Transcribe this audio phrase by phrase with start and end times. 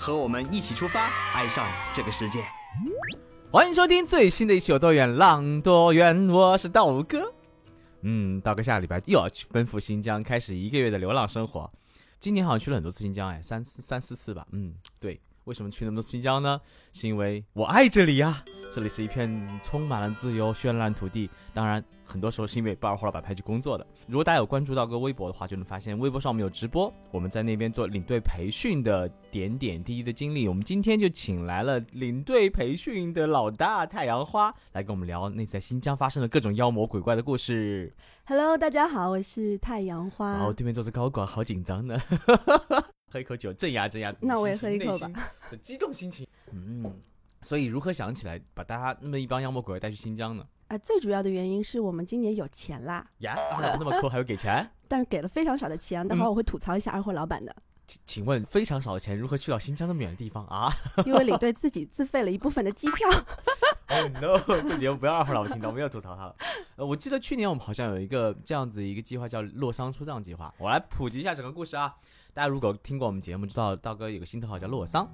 [0.00, 2.42] 和我们一起出发，爱上这个世界。
[3.52, 7.30] 欢迎收听最新的一期《有多远浪多远》，我是道哥。
[8.00, 11.70] 嗯，道哥下个礼拜又要去奔赴新疆，开始一个月的流浪生活。
[12.18, 14.46] 今年好像去了很多次新疆，哎，三四三四次吧。
[14.52, 15.20] 嗯，对。
[15.44, 16.58] 为什么去那么多新疆呢？
[16.94, 18.42] 是因为我爱这里呀！
[18.74, 21.28] 这里是一片充满了自由绚烂土地。
[21.52, 23.86] 当然，很多时候是因为不二胡老板派去工作的。
[24.08, 30.48] 如果大家有关注到个微博的话，就能发现微博上我们有直播，我们在那边做领队培训的点点滴滴的经历。
[30.48, 37.94] 我们今天就请来了领队培训的老大太阳花，来跟我们聊那在新疆发生的各种妖魔鬼怪的故事。
[38.24, 40.32] Hello，大家好，我是太阳花。
[40.32, 41.96] 然后对面坐着高管，好紧张呢。
[43.12, 44.26] 喝一口酒，镇压镇压自己。
[44.26, 45.10] 那我也喝一口吧。
[45.62, 46.26] 激动心情。
[46.52, 46.84] 嗯，
[47.42, 50.44] 所以如何想起来把大家那么一帮妖魔鬼怪带去新疆呢？
[50.68, 53.04] 啊，最主要的原因是我们今年有钱啦。
[53.18, 53.36] 呀，
[53.78, 54.70] 那么抠还要给钱？
[54.86, 57.54] 但给了非常少的钱，待会儿我会吐槽一下二货老板的。
[57.86, 60.70] 请请问非常少的钱如何去到新疆那么远的地方啊？
[61.04, 63.08] 因为领队自己自费了一部分的机票。
[63.92, 64.38] Oh no！
[64.46, 66.36] 这节目不要二货老板听到，我们要吐槽他了。
[66.76, 70.54] 呃，我记得去年我们好像有一个这样子一个计划叫洛桑出藏计划。
[70.58, 71.92] 我来普及一下整个故事啊。
[72.32, 75.10] 大家如果听过我们节目，知道道哥有个新头号叫洛桑。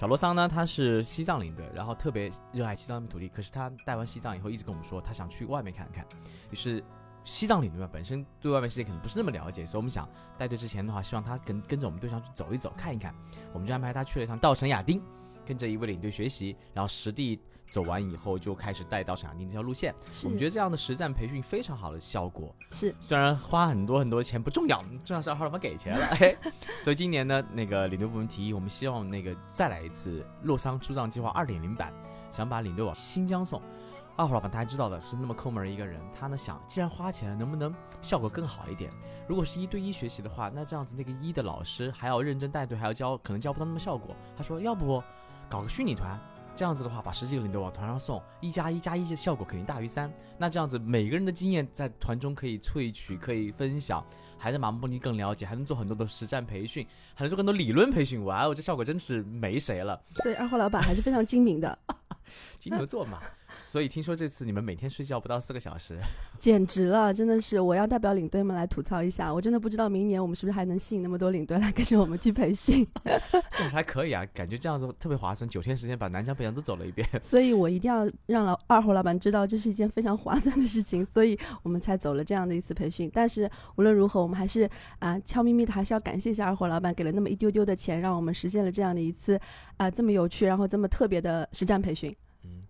[0.00, 3.28] 小罗桑呢，他是西藏领队，然后特别热爱西藏土地。
[3.28, 6.06] 可是他带完西藏以后，一直跟我们说他想去外面看看。
[6.50, 6.82] 于是
[7.22, 13.14] 西藏领队，本身对外面世界可能不是那么了解，所以我们想带队之前的话，希望他跟跟着我们队上去走一走，看一看。
[13.52, 15.02] 我们就安排他去了一趟稻城亚丁，
[15.44, 17.38] 跟着一位领队学习，然后实地。
[17.70, 22.54] 走完以后就开始带到沈阳丁这条路线，我们觉得这样的实战培训非常好的效果。
[22.72, 26.06] 是，虽然花很多很多钱不重要，重要是二号老板给钱了。
[26.82, 31.92] 所以今年呢，那个领队部门提议，我们希望那个再来一次洛桑出藏计划二点零版，
[32.32, 33.62] 想把领队往新疆送。
[34.16, 38.90] 二号老板大家知道的是那么抠门一个人，他呢想，既然花钱了，能不能效果更好一点？
[39.26, 44.14] 如果是一对一学习的话，那这样子那个一的老师还要认真带队，还要教，可能教不到那么效果。
[44.36, 45.02] 他说，要不
[45.48, 46.18] 搞个虚拟团。
[46.60, 50.12] 这样子的话，把十几个领队往团上送，一加一加一的效果肯定大于三。
[50.36, 54.04] 那这样子，每个人的经验在团中可以萃取，可以分享，
[54.36, 58.22] 还能把目的更了解，还能做很多的实战培训，还能做很多理论培训。
[58.26, 59.98] 哇哦，这效果真是没谁了。
[60.16, 61.78] 所以二号老板还是非常精明的，
[62.58, 63.22] 金牛座嘛。
[63.60, 65.98] 所以听说这次你们每天睡觉不到四个小时，
[66.38, 67.60] 简直了，真的是！
[67.60, 72.86] 我要代表领队们来吐槽一下，我真的不知道明年我们是不是还能吸引那么多领队来跟着我们去培训。
[73.52, 77.06] 是还可以啊，感觉这样子特别划算，九天时间把南疆北疆都走了一遍。
[77.22, 83.10] 所以我一定要让老二货 老板知道这是一件非常划算的事情，所以我们才走了这样的一次培训。
[83.12, 89.38] 但是无论如何，我们还是啊悄咪咪的还是要感谢一下二货老板，给了那么一丢丢的钱，让我们实现了这样的一次
[89.76, 92.14] 啊这么有趣然后这么特别的实战培训。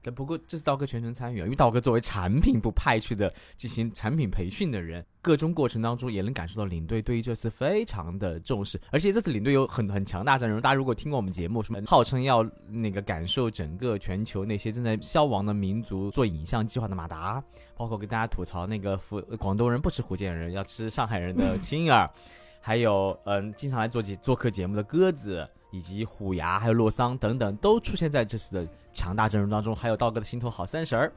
[0.03, 10.61] 但不过这是道哥全程参与啊，因为道哥作为产品部派去的进行产品培训的人，各种过程当中也能感受到领队对于这次非常的重视，而且这次领队有很很强大阵容。
[10.61, 17.43] 大家如果听过我们节目，什么号称要那个感受整个全球那些正在消亡的民族做影像计划的马达，
[17.77, 22.11] 包括跟大家吐槽那个福广东人不吃福建人，要吃上海人的青儿，
[22.61, 25.47] 还有嗯经常来做节做客节目的鸽子。
[25.71, 29.75] 以及虎牙，还有洛桑等等，都出现在这次的强大阵容当中。
[29.75, 31.13] 还有道哥的心头好三婶儿，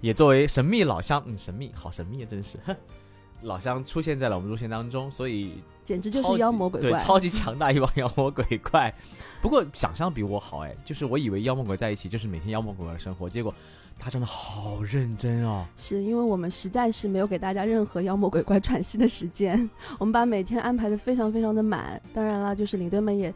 [0.00, 2.58] 也作为神秘老乡，嗯，神秘，好神秘啊，真是，
[3.42, 8.92] 老乡出现在了我们路线当中，所以简直就是妖魔鬼怪，对， 超级强大一帮妖魔鬼怪。
[9.40, 13.54] 不过想象比我好哎，就是我以为妖魔鬼在一起就是每天妖魔鬼怪的生活，结果
[13.98, 15.66] 他真的好认真哦。
[15.76, 22.00] 是因为我们实在是没有给大家任何妖魔鬼怪喘息的时间，我们把每天安排的非常非常的满。
[22.12, 23.32] 当然了，就是领队们也。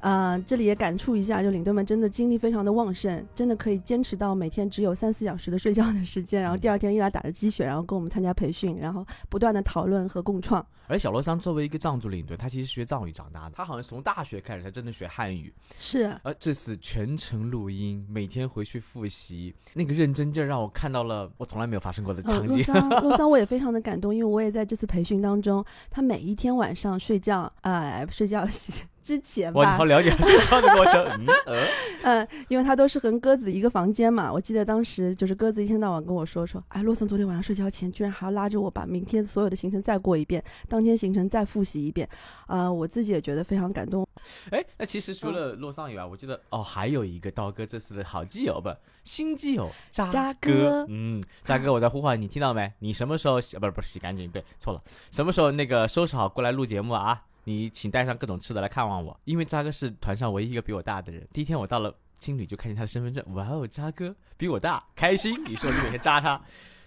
[0.00, 10.64] 啊，这里也感触一下，就领队们真的精力非常的旺盛，真的可以坚持到每天只有三四小时的睡觉的时间，然后第二天依然打着鸡血，然后跟我们参加培训，然后不断的讨论和共创。
[10.88, 15.52] 而小罗桑作为一个藏族领队，他其实学藏语长大的，他好像从大学开始才真的学汉语。
[15.76, 16.16] 是。
[16.22, 22.58] 而这次全程录音，每天回去复习，那个认真劲让我看到了我从来没有发生过的场景。
[22.58, 28.46] 洛桑，洛桑，我也非常的感动，因为我也在这次培训当中，他每一天晚上睡觉，呃，睡觉。
[29.06, 31.06] 之前哇，你吧好，了解睡觉的过程。
[32.02, 34.32] 嗯因为他都是和鸽子一个房间嘛。
[34.32, 42.08] 我记得当时就是鸽子一天到晚跟我说说，哎，洛森昨天晚上睡觉前居然还要拉着我把明天所有的行程再过一遍，当天行程再复习一遍，
[42.48, 44.04] 啊、我自己也觉得非常感动。
[44.50, 48.70] 哎，那其实除了洛桑以外，我记得哦，还有一个刀哥这次的好基友不，
[49.04, 50.84] 新基友渣哥。
[50.88, 52.72] 嗯，渣哥，我在呼唤你，听到没？
[52.80, 53.56] 你什么时候洗？
[53.56, 54.82] 不是不是洗干净，对，错了，
[55.12, 57.22] 什么时候那个收拾好过来录节目啊？
[57.48, 61.24] 你请带上各种吃的来看望我，因为渣哥是团上唯一一个比我大的人。
[61.32, 65.40] 第一天我到了青旅就看见他的身份证，哇哦，渣哥比我大，开心。
[65.44, 66.42] 你说你每天扎他，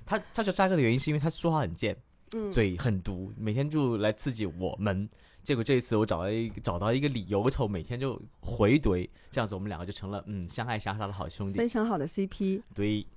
[0.06, 1.96] 他他叫渣哥的原因是因为他说话很贱，
[2.36, 5.10] 嗯，嘴很毒，每天就来刺激我们。
[5.44, 11.58] 结果这一次我找到一个找到一个理由头，每天就回怼，这样子我们两个就成了嗯相爱相杀的好兄弟。
[11.58, 12.62] 非常好的 CP。
[12.76, 13.08] 对，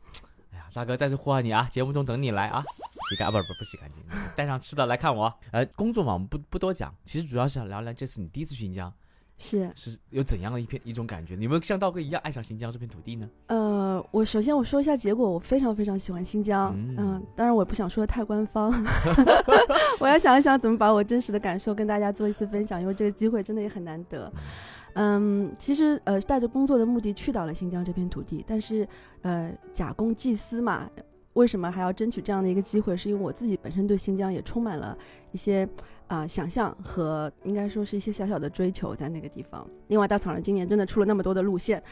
[0.53, 2.65] 哎呀，渣哥再次呼唤你啊，节目中等你来啊，
[3.13, 4.03] 洗干不是不是不洗干净，
[4.35, 5.37] 带上吃的来看我啊。
[5.51, 8.93] 呃，工作嘛我们不不多讲，其实主要是想聊聊这次你第一次去新疆
[9.39, 11.35] 是，是有怎样的一片一种感觉？
[11.35, 13.29] 你有没有像道哥一样爱上新疆这片土地呢？
[13.49, 18.73] 呃，我首先我说一下结果，我非常非常喜欢新疆，嗯嗯、当然我也不想说的太官方，
[20.01, 24.33] 我要想一想怎么把我真实的感受跟大家做一次分享，因为这个机会真的也很难得。
[24.95, 28.87] 嗯，其实呃，带着工作的目的去到了新疆这片土地，但是
[29.23, 30.89] 呃，假公济私嘛，
[31.35, 32.97] 为什么还要争取这样的一个机会？
[32.97, 34.97] 是因为我自己本身对新疆也充满了
[35.31, 35.69] 一些
[36.09, 39.67] 啊、想象和应该说是一些小小的追求在那个地方。
[39.87, 41.83] 另外，稻草人今年真的出了那么多的路线，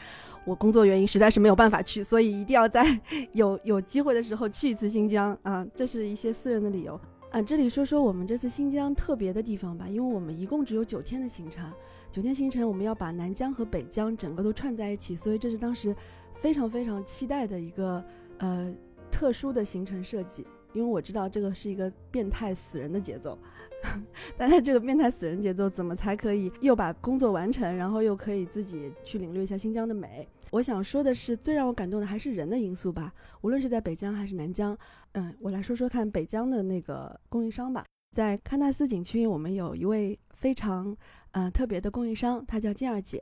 [0.45, 2.85] 我工作原因实在是没有办法去，所以一定要在
[3.33, 6.99] 有有机会的时候去一次新疆啊，这是一些私人的理由。
[7.31, 11.71] 啊，这里说说我们这次新疆特别的地方吧，因为我们一共只有九天的行程，
[12.11, 15.95] 九天行程我们要把南疆和北疆整个都串在一起，所以这是当时
[16.35, 18.03] 非常非常期待的一个
[18.37, 18.71] 呃
[19.11, 20.47] 特殊的行程设计。
[20.73, 23.37] 因为我知道这个是一个变态死人的节奏，
[24.37, 30.25] 但是这个变态死人节奏怎么才可以又把工作完成，然后又可以自己去领略一下新疆的美？
[30.49, 33.13] 我想说的是，最让我感动的还是人的因素吧。
[33.41, 34.77] 无论是在北疆还是南疆，
[35.11, 37.83] 嗯，我来说说看北疆的那个供应商吧。
[38.15, 40.95] 在喀纳斯景区，我们有一位非常
[41.31, 43.21] 呃特别的供应商，她叫静儿姐。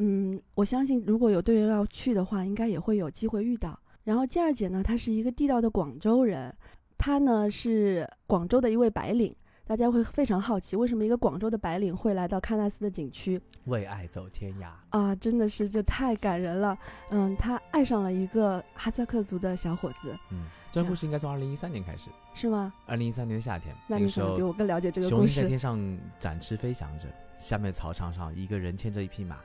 [0.00, 3.78] 嗯，我相信如果有队员要去的话，应该也会有机会遇到。
[4.04, 6.54] 然后静儿姐呢，她是一个地道的广州人，
[6.96, 9.34] 她呢是广州的一位白领。
[9.66, 13.40] 大家会非常好奇，为什么一个广州的白领会来到喀纳斯的景区？
[13.64, 16.76] 为爱走天涯，啊，真的是这太感人了。
[17.08, 22.74] 嗯，她爱上了一个哈萨克族的小伙子，嗯，这个故事应该从二零一三年开始，是吗？
[22.84, 25.32] 二零一三年的夏天，那你个时候可能比我更了解这个故事。
[25.32, 27.08] 雄鹰在天上展翅飞翔着，
[27.38, 29.38] 下面草场上一个人牵着一匹马，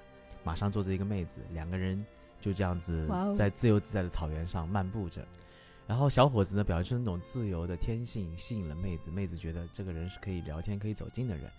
[0.43, 2.05] 马上坐着一个妹子，两个人
[2.39, 5.25] 就这样子在自由自在的草原上漫步着。
[5.87, 9.09] 然后小伙子呢，表现出那种自由的天性，吸引了妹子。
[9.09, 11.49] 妹子觉得这个人是可以聊天、可以走近的人。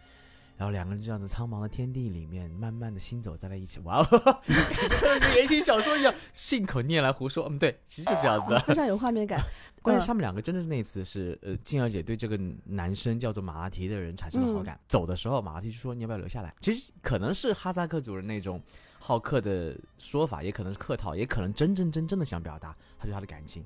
[0.56, 3.80] 然后两个人就这样子苍茫的天地里面，慢慢的行走在了一起。
[3.80, 4.04] 哇哦，
[4.44, 7.46] 像言情小说一样，信口拈来胡说。
[7.48, 8.56] 嗯，对，其实就这样子。
[8.66, 9.40] 非 常有画面感。
[9.80, 14.78] 关键他们两个真的是那次是呃，静儿姐对这个男生叫做马拉提的人产生了好感。
[14.86, 16.54] 走的时候，马拉提就说你要不要留下来？
[16.60, 18.62] 其实可能是哈萨克族人那种
[19.02, 23.64] 好客的说法，也可能是客套，也可能真正真正的想表达他对他的感情，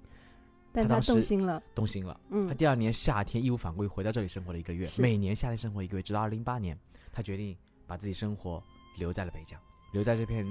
[0.73, 1.61] 但他动心了。
[1.75, 2.19] 动心了。
[2.31, 6.79] 嗯他，第二年夏天义无反顾回到这里生活了一个月，每年夏天生活一个月，直到二零零八年，
[7.13, 8.63] 他决定把自己生活
[8.97, 9.61] 留在了北疆，
[9.93, 10.47] 留在这片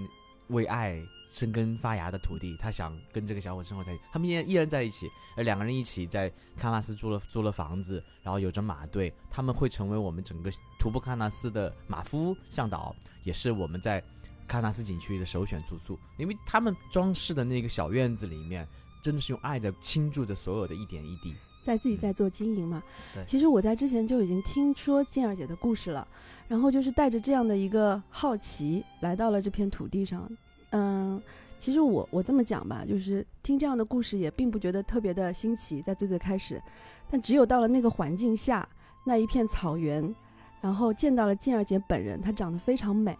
[0.48, 2.58] 为爱生根发芽的土地。
[2.58, 6.30] 他想跟这个小伙生活在一起，他们依然依然在一起，而两个人一起在
[6.60, 12.94] 喀纳斯租了租了房子，然后有着马队，他们会成为我们整个徒步喀纳斯的马夫向导，
[13.24, 14.04] 也是我们在
[14.48, 18.68] 喀纳斯景区的首选住宿，因为他们装饰的那个小院子里面。
[19.02, 21.36] 真的是用爱在倾注着所有的一点一滴。
[21.62, 22.82] 在自己在做经营嘛。
[23.14, 26.08] 对其实我在之前就已经听说静儿姐的故事了，
[26.48, 30.26] 然后就是带着这样的一个好奇来到了这片土地上。
[30.70, 31.22] 嗯，
[31.60, 36.64] 其实我我这么讲吧，就是听这样的故事也并不觉得特别的新奇，在最最开始，
[37.12, 38.66] 但只有到了那个环境下，
[39.06, 40.16] 那一片草原，
[40.62, 43.18] 然后见到了静儿姐本人，她长得非常美，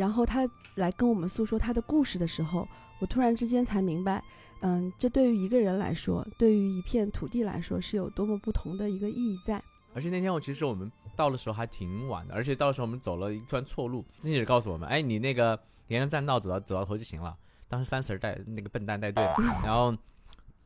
[0.00, 2.66] 然后他来跟我们诉说他的故事的时候，
[3.00, 4.24] 我突然之间才明白。
[4.62, 9.62] 嗯，这对于一个人来说，对于一片土地来说，是有多么不同的一个意义在。
[9.92, 17.36] 而且那天我其实我们到的时候还挺晚的，而且到的时候我们走了一段错路，记者告诉我们，哎，你那个沿着栈道走到走到头就行了。
[17.68, 19.94] 当时三婶儿带那个笨蛋带队嘛， 然后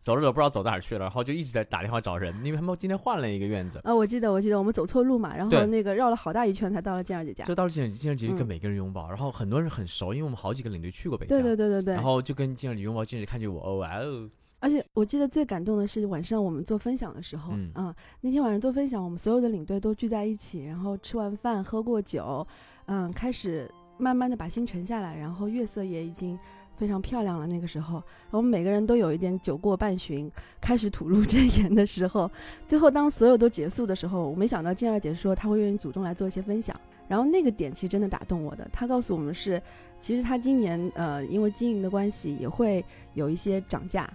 [0.04, 3.80] 走着走着不知道走哪儿去了，然后就一直在打电话找人，因为他们今天换了一个院子。
[3.84, 7.54] 啊，我记得，我记得我们走错路嘛，然后那个绕了好大一圈才到了静儿姐家就。
[7.54, 14.28] 到了静儿姐，静儿姐就跟嗯每个人拥抱，然后很多人很熟，因为我们好几个领队去过北疆，对对对对对，然后就跟静儿姐拥抱，静儿姐看见我，哦哇哦，
[14.60, 22.46] 而且我记得最感动的是晚上我们做分享的时候，嗯啊，那天晚上做分享，我们所有的领队都聚在一起，然后吃完饭喝过酒，
[22.86, 26.38] 嗯，开始慢慢的把心沉下来，然后月色也已经
[26.76, 27.46] 非常漂亮了。
[27.46, 32.30] 那个时候，我们每个人都有一点酒过半巡，开始吐露 真言的时候，
[32.66, 36.78] 最后当所有都结束的时候，我没想到静儿姐说她会愿意主动来做一些分享，
[37.08, 38.68] 然后那个点其实真的打动我的。
[38.72, 39.62] 她告诉我们是，
[40.00, 44.10] 其实她今年呃因为经营的关系也会有一些涨价。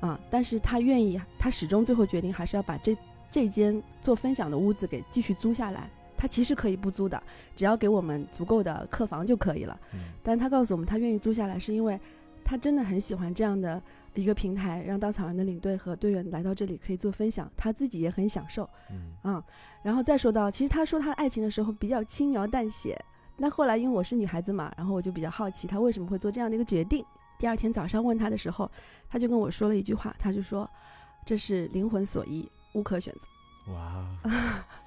[0.00, 2.94] 啊、但是她愿意，她始终最后决定还是要把这
[3.30, 5.88] 这间做分享的屋子给继续租下来。
[6.16, 7.22] 她其实可以不租的，
[7.56, 9.78] 只要给我们足够的客房就可以了。
[9.92, 12.00] 嗯但他告诉我们，他愿意租下来，是因为
[12.44, 13.82] 他真的很喜欢这样的
[14.14, 18.68] 一个平台，让稻草人的领队和队员来到这里可以做分享，他自己也很享受。
[18.90, 19.42] 嗯嗯，
[19.82, 22.98] 然后再说到，其实他说他爱情的时候比较轻描淡写，
[23.36, 27.04] 那后来因为我是女孩子嘛，然后我就比较好奇他为什么会做这样的一个决定。
[27.38, 28.70] 第二天早上问他的时候，
[29.10, 30.68] 他就跟我说了一句话，他就说
[31.26, 33.72] ：“这是灵魂所依，无可选择。
[33.72, 34.30] 哇，我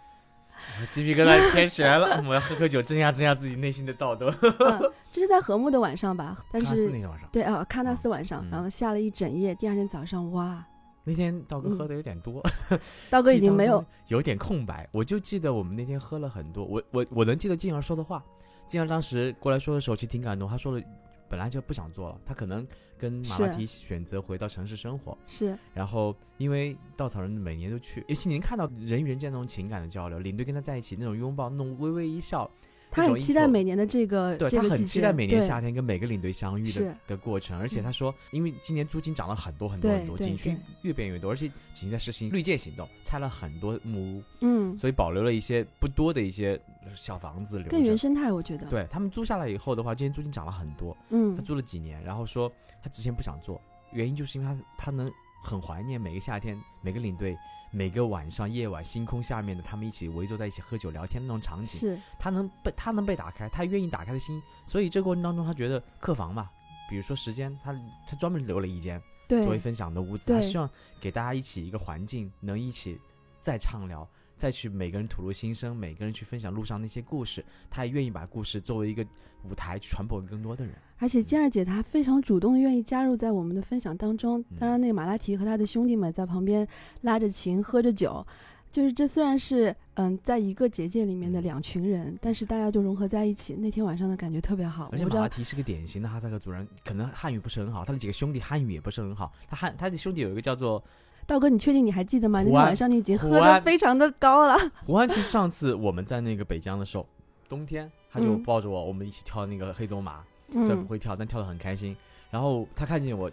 [0.90, 2.24] 鸡皮疙瘩添起来了。
[2.28, 4.30] 我要喝口酒，镇压镇压自己内心的躁动。
[4.42, 6.38] 嗯， 这是在和睦的晚上吧？
[6.52, 10.66] 但是那天晚上，对啊，喀纳斯晚上，嗯然后下了一整夜，第二天早上，哇，
[11.04, 12.44] 那天道哥嗯喝的有点多，
[13.10, 18.24] 道哥已经没有有点空白，我就记得我们那天喝了很多，我我我能记得静儿说的话，
[18.66, 20.84] 静儿当时过来说的时候其实挺感动，他说了
[21.30, 22.66] 本来就不想做了，他可能
[22.98, 25.58] 跟马拉提选择回到城市生活，是。
[25.74, 32.50] 然后因为稻草人每年都去，尤其您看到人与人之间那种情感的交流，领队跟他在一起那种拥抱，那种微微一笑，
[32.90, 37.84] 他很期待每年的这个对他很期待每年夏天跟每个领队相遇的的过程，而且嗯。
[37.84, 46.60] 他说，因为今年租金涨了很多很多很多，对景区越变越多，而且景区在实行绿建行动，拆了很多木屋，嗯，所以保留了一些不多的一些
[46.96, 47.68] 小房子留。
[47.70, 52.52] 更原生态，我觉得，对他们租下来以后的话，今年租金涨了很多，嗯他嗯，租了几年，然后说
[52.84, 55.12] 他之前不想做，原因就是因为他他能
[55.44, 57.38] 很怀念每个夏天每个领队
[57.72, 66.50] 每个晚上夜晚星空下面的他们一起围坐在一起喝酒聊天的那种场景，是他能被他能被打开，他愿意打开的心，所以这个过程当中他觉得客房嘛，
[66.90, 67.74] 比如说时间，他
[68.08, 70.70] 他专门留了一间作为分享的屋子，他希望
[71.00, 73.00] 给大家一起一个环境，能一起
[73.42, 74.08] 再畅聊。
[74.38, 79.06] 再去每个人吐露心声，每个人去分享路上那些故事，他也愿意把故事作为一个
[79.44, 80.74] 舞台去传播给更多的人。
[81.00, 84.40] 而且金二姐她非常主动的愿意加入在我们的分享当中。
[84.50, 86.68] 嗯当然，那个马拉提和他的兄弟们在旁边
[87.02, 88.26] 拉着琴喝着酒，
[88.72, 93.56] 就是这虽然是嗯在一个结界里面的两群人，但是大家就融合在一起。
[93.56, 94.90] 那天晚上的感觉特别好。
[94.92, 99.32] 而且马拉提是个典型的哈萨克族人，可能汉语不是很好，他的几个兄弟汉语也不是很好。
[99.48, 100.84] 他汉他的兄弟有一个叫做
[101.28, 102.40] 道哥，你确定你还记得吗？
[102.42, 104.58] 那天晚上你已经喝的非常的高了。
[104.86, 105.08] 胡安。
[105.08, 107.06] 其实上次我们在那个北疆的时候，
[107.50, 110.24] 冬天他就嗯抱着我，我们一起跳那个黑走马。
[110.54, 111.94] 虽然不嗯，会跳，但跳的很开心。
[112.32, 113.30] 然后他看见我，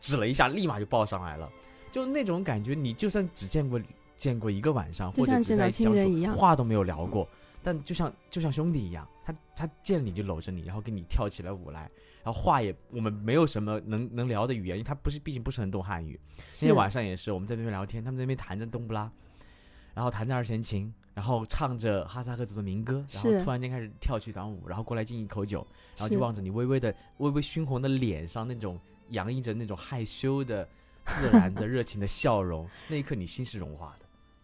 [0.00, 1.50] 指了一下，立马就抱上来了，
[1.90, 3.80] 就那种感觉，你就算只见过
[4.18, 5.86] 见过一个晚上，或者只在一起
[6.26, 7.26] 话都没有聊过，
[7.62, 11.90] 但就像就像兄弟一样，他他见你就搂着你，然后跟你跳起了舞来，
[12.24, 16.18] 然后话也我们没有什么能能聊的语言，因为他不是毕竟不是很懂汉语。
[16.60, 19.10] 那天晚上也是，我们在那边聊天，他们在那边弹着冬不拉，
[19.94, 28.78] 然后弹着二弦琴，然后唱着哈萨克族的民歌，然后突然间开始跳起一段舞，然后过来敬一口酒，然后就望着你微微的、微微熏红的脸上那种
[29.10, 30.68] 洋溢着那种害羞的、
[31.04, 34.01] 自然的、 热情的笑容，那一刻你心是融化的。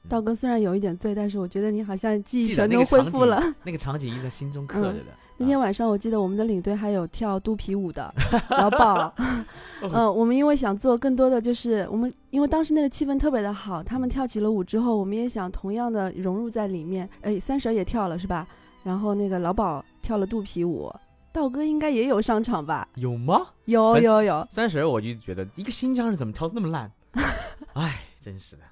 [0.08, 3.42] 嗯道哥虽然有一点醉，但是我觉得你好像记忆全都恢复了。
[3.62, 5.06] 那个场景一直在心中刻着的。
[5.36, 8.12] 那天晚上我记得我们的领队还有跳肚皮舞的
[8.50, 9.12] 老鸨，
[9.92, 17.08] 嗯，我们因为想做更多的，就是我们因为当时那个气氛特别的好，他们跳起了舞之后，我们也想同样的融入在里面。
[17.20, 18.48] 哎，三婶儿也跳了是吧？
[18.82, 20.90] 然后那个老鸨跳了肚皮舞，
[21.32, 22.88] 道哥应该也有上场吧？
[22.96, 23.46] 有吗？
[23.66, 26.90] 有有有，三十，我就觉得一个新疆人怎么跳的那么烂？
[27.74, 28.62] 哎，真是的。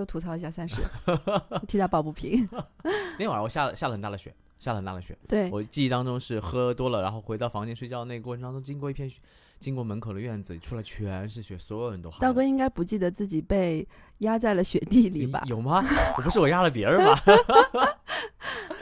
[0.00, 0.76] 又吐槽一下三十，
[1.68, 2.48] 替他抱不平。
[2.82, 5.16] 那天晚上我下了下了很大的雪，下了很大的雪。
[5.28, 9.20] 对，我记忆当中是喝多了，然后回到房间睡觉那个过程当中，经过一片雪，
[9.58, 12.20] 经过门口的院子，出来全是雪，所有人都汗。
[12.20, 13.86] 道哥应该不记得自己被
[14.18, 15.42] 压在了雪地里吧？
[15.46, 15.84] 有吗？
[16.16, 17.22] 我不是我压了别人吧？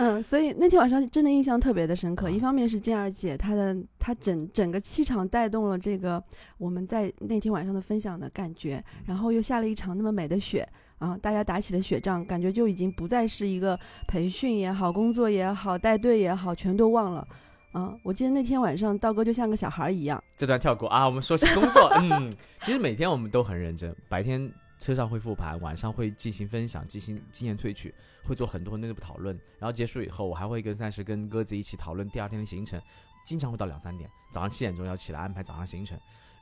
[0.01, 2.29] 嗯，所以那天晚上真的印象特别的深刻。
[2.29, 6.23] 啊一方面是健儿姐她的她整整个气场带动了这个
[6.57, 10.67] 我们在那天晚上的分享的感觉，然后又下了一场那么美的雪
[10.99, 17.27] 啊，大家打起了雪仗，感觉就已经不再是一个培训也好、工作也好、带队也好，全都忘了。
[17.73, 21.89] 啊，我记得那天晚上道哥就像个小孩一样，这段跳过啊，我们说是工作。
[22.01, 29.39] 嗯，其实每天我们都很认真，白天车上会复盘，晚上会进行分享，进行经验萃取，会做很多很多的讨论。
[29.59, 32.81] 然后结束以后，我还会跟三十跟鸽子一起讨论第二天的行程，
[33.25, 35.97] 经常会到两三点，早上七点钟要起来安排早上行程。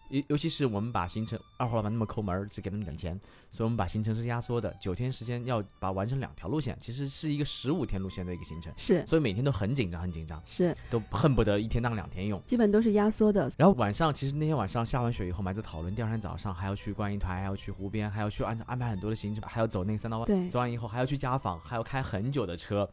[0.08, 3.18] 尤尤其是我们把行程二号老板那么抠门，只给他们点钱，
[3.50, 12.40] 所以我们把行程是压缩的，九天时间要把完成两条路线，其实是一个十五天路线的一个行程，是所以每天都很紧张，很紧张，是，都恨不得一天当两天用。
[12.42, 13.50] 基本都是压缩的。
[13.58, 20.26] 然后晚上，其实那天晚上下完雪以后，我们还在讨论，第二天早上还要去观音台，还要去湖边，还要去安安排很多的行程，还要走那个三道弯。
[20.26, 22.88] 对走完以后还要去家访，还要开很久的车，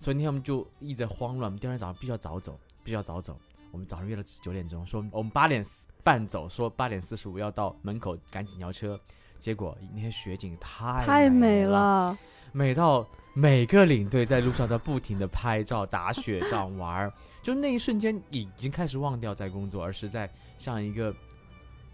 [0.00, 1.44] 所以那天我们就一直在慌乱。
[1.44, 3.38] 我们第二天早上必须要早走，必须要早走。
[3.70, 5.62] 我们早上约了九点钟，说我们八点
[6.02, 8.98] 半走，说八点四十五要到门口赶紧摇车。
[9.38, 12.18] 结果那些雪景太太美了，
[12.50, 21.14] 美到每个领队在路上都不停的拍照、打雪仗、玩儿，就那一瞬间已经开始忘掉在工作，而是在像一个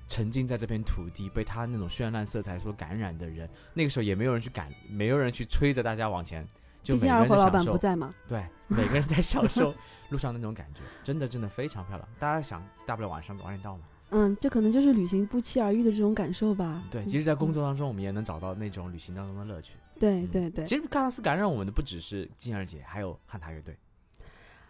[0.09, 3.47] 沉浸在这片土地，被他那种绚烂色彩所感染的人。
[3.75, 6.49] 那个时候也没有人去赶，没有人去催着大家往前，
[6.83, 7.51] 就毕每个人在享受。
[7.51, 8.15] 板不在嘛。
[8.27, 9.75] 对，每个人在享受
[10.09, 12.09] 路上那种感觉，真的真的非常漂亮。
[12.19, 13.83] 大家想，大不了晚上晚点到嘛。
[14.15, 16.85] 嗯，这可能就是旅行不期而遇的这种感受吧。
[16.91, 19.75] 对，嗯其实，在工作当中，我们也能找到那种旅行当中的乐趣。
[19.75, 23.77] 嗯对对对其实喀纳斯感染我们的不只是金儿姐，还有汉塔乐队。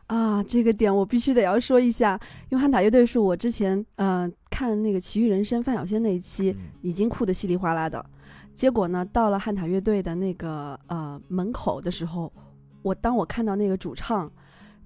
[0.07, 2.21] 啊，这个点我必须得要说一下，
[2.51, 8.05] 因为汉塔乐队是我之前呃看那个《奇遇人生》范晓萱那一期嗯已经哭得稀里哗啦的，
[8.55, 12.31] 结果呢，到了汉塔乐队的那个呃门口的时候，
[12.83, 14.31] 我当我看到那个主唱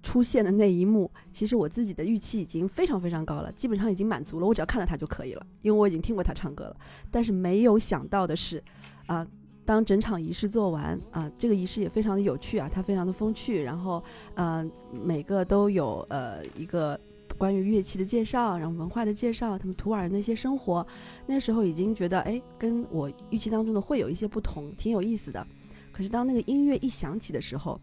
[0.03, 6.77] 出现的那一幕，其实我自己的预期已经非常非常高了，基本上已经满足了，我只要看到他就可以了，因为我已经听过他唱歌了。
[7.11, 8.63] 但是没有想到的是，
[9.07, 9.27] 啊、
[9.65, 14.03] 当整场仪式做完啊、这个仪式也非常的有趣啊，它非常的风趣，然后
[14.35, 16.99] 呃每个都有呃一个。
[17.37, 20.85] 关于乐器的介绍，然后文化的介绍，他们图瓦人的一些生活，
[21.25, 25.47] 那时候已经觉得，哎，跟我预期当中的会有一些不同，挺有意思的。
[25.93, 27.81] 可是当那个音乐一响起的时候，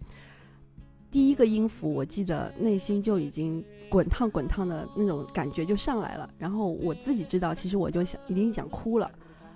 [1.16, 6.30] 第一个音符，我记得内心就已经滚烫滚烫的那种感觉就上来了。
[6.38, 9.10] 然后我自己知道，其实我就想已经想哭了，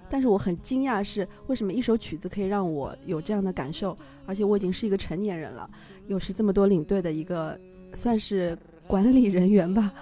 [0.10, 3.94] 但是我很惊讶是为什么一首曲子可以让我有这样的感受，
[4.26, 5.70] 而且我已经是一个成年人了，
[6.08, 7.60] 又是这么多领队的一个
[7.94, 9.94] 算是管理人员吧。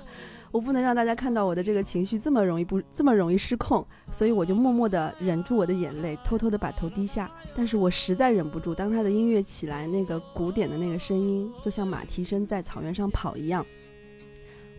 [0.52, 7.30] 我不能让大家看到我的这个情绪这么容易不这么容易失控，所以我就默默地忍住我的眼泪，偷偷地把头低下。
[7.56, 13.66] 但是我实在忍不住，当他的音乐起来，那个鼓点的那个声音，就像马蹄声在草原上跑一样。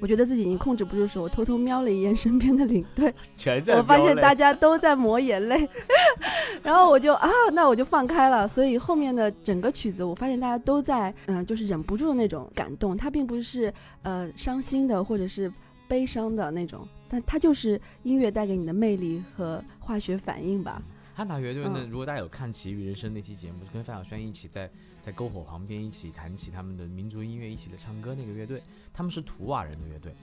[0.01, 5.69] 我觉得自己已经控制不住的时候，我偷偷瞄了一眼身边的领队， 全我发现大家 都在抹眼泪，
[6.63, 8.47] 然后我就啊，那我就放开了。
[8.47, 12.97] 所以后面的整个曲子，我发现大家都在嗯、就是忍不住的那种感动。
[12.97, 15.53] 它并不是呃伤心的或者是
[15.87, 20.81] 悲伤的那种，但它就是音乐带给你的魅力和化学反应吧。
[21.19, 24.71] 汉塔乐队呢，嗯如果大家有看《奇遇人生》那期节目，是跟范晓萱一起在
[25.03, 28.63] 在篝火旁边一起弹起他们的民族音乐，一起的唱歌那个乐队，
[28.95, 30.15] 他们是图瓦人的乐队。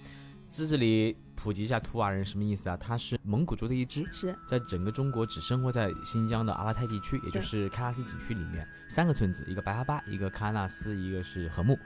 [0.47, 2.77] 在这里普及一下图瓦人什么意思啊？
[2.77, 11.77] 他是蒙古族的一支，是在整个中国只生活在新疆的阿拉泰地区，也就是喀纳斯景区里面三个村子，一个白哈巴，一个喀纳斯，一个是禾木，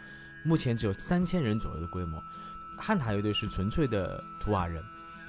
[0.43, 2.21] 目前只有三千人左右的规模。
[2.77, 4.83] 汉塔乐队是纯粹的图瓦人，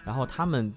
[0.04, 0.70] 然后他们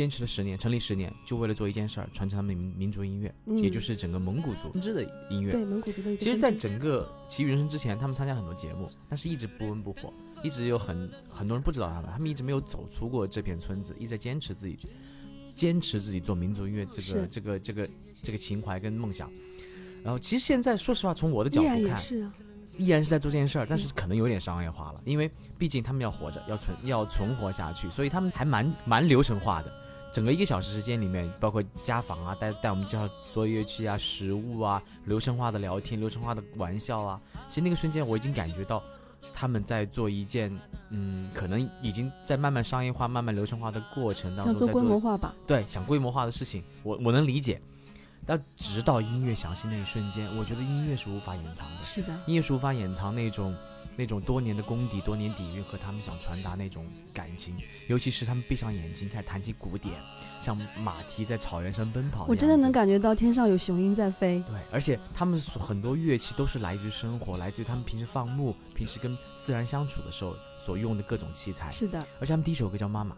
[0.00, 5.52] 坚持了十年，成立十年，就为了做一件事儿，传承他们民民族音乐，嗯也就是整个蒙古族的音乐。
[5.52, 10.10] 对蒙古族的其实，在整个《奇遇人生》之前，他们参加很多节目，但是一直不温不火，
[10.42, 14.78] 一直有很很多人不知道他们，他们一直没有走出过这片村子，一直在坚持自己，
[15.54, 17.90] 坚持自己做民族音乐这个这个这个
[18.22, 19.30] 这个情怀跟梦想。
[20.02, 22.32] 然后，其实现在说实话，从我的角度看，是啊，
[22.78, 29.70] 依然是在做这件事儿，但是可能有点商业化了，因为毕竟他们要活着，要存要存活下去，所以他们还蛮蛮流程化的。
[30.12, 37.20] 整个一个小时时间里面，包括家访啊，带带我们介绍所有乐器啊、食物啊、流程化的聊天、流程化的玩笑啊。
[37.48, 38.82] 其实那个瞬间，我已经感觉到
[39.32, 40.56] 他们在做一件，
[40.90, 45.34] 嗯，可能已经在慢慢商业化、慢慢流程化的过程当中，想做规模化吧。
[45.46, 47.60] 对，想规模化的事情，我我能理解。
[48.26, 51.82] 但直到音乐响起那一瞬间，我觉得音乐是无法掩藏的。
[51.82, 53.56] 是的，音乐是无法掩藏那种
[54.00, 57.54] 那种多年的功底、多年底蕴和他们想传达那种感情，
[57.86, 60.00] 尤其是他们闭上眼睛开始弹起鼓点，
[60.40, 62.24] 像马蹄在草原上奔跑。
[62.26, 62.70] 我真的能。
[62.70, 64.40] 感觉到天上有雄鹰在飞。
[64.46, 71.70] 对，而且他们很多乐器都是来自于生活，来自于他们平时放牧、平时跟自然相处的时候所用的各种器材。
[71.72, 73.14] 是的，而且他们第一首歌叫《妈妈》，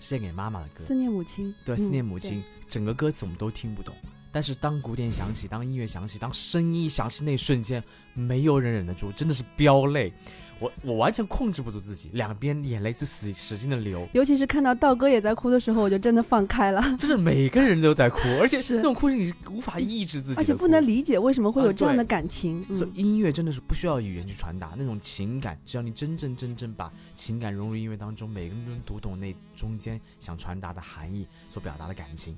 [0.00, 0.82] 是献给妈妈的歌。
[0.82, 1.54] 思念母亲。
[1.66, 3.94] 对，嗯思念母亲，整个歌词我们都听不懂，
[4.30, 7.82] 但是当鼓点响起，当音乐响起，当声音响起那一瞬间，
[8.14, 10.12] 没有人忍得住，真的是飙泪。
[10.60, 22.58] 我我完全控制不住自己，两边眼泪是使使劲的流，尤其是看到道哥也在哭的时候，我就真的放开了，就是每个人都在哭，而且是那种哭是你是无法抑制自己，而且不能理解为什么会有啊这样的感情。
[22.74, 32.36] 所以嗯，音乐真的是不需要语言去传达那种情感，只要你真正真正把情感融入音乐当中，每个人都能读懂那中间想传达的含义，所表达的感情。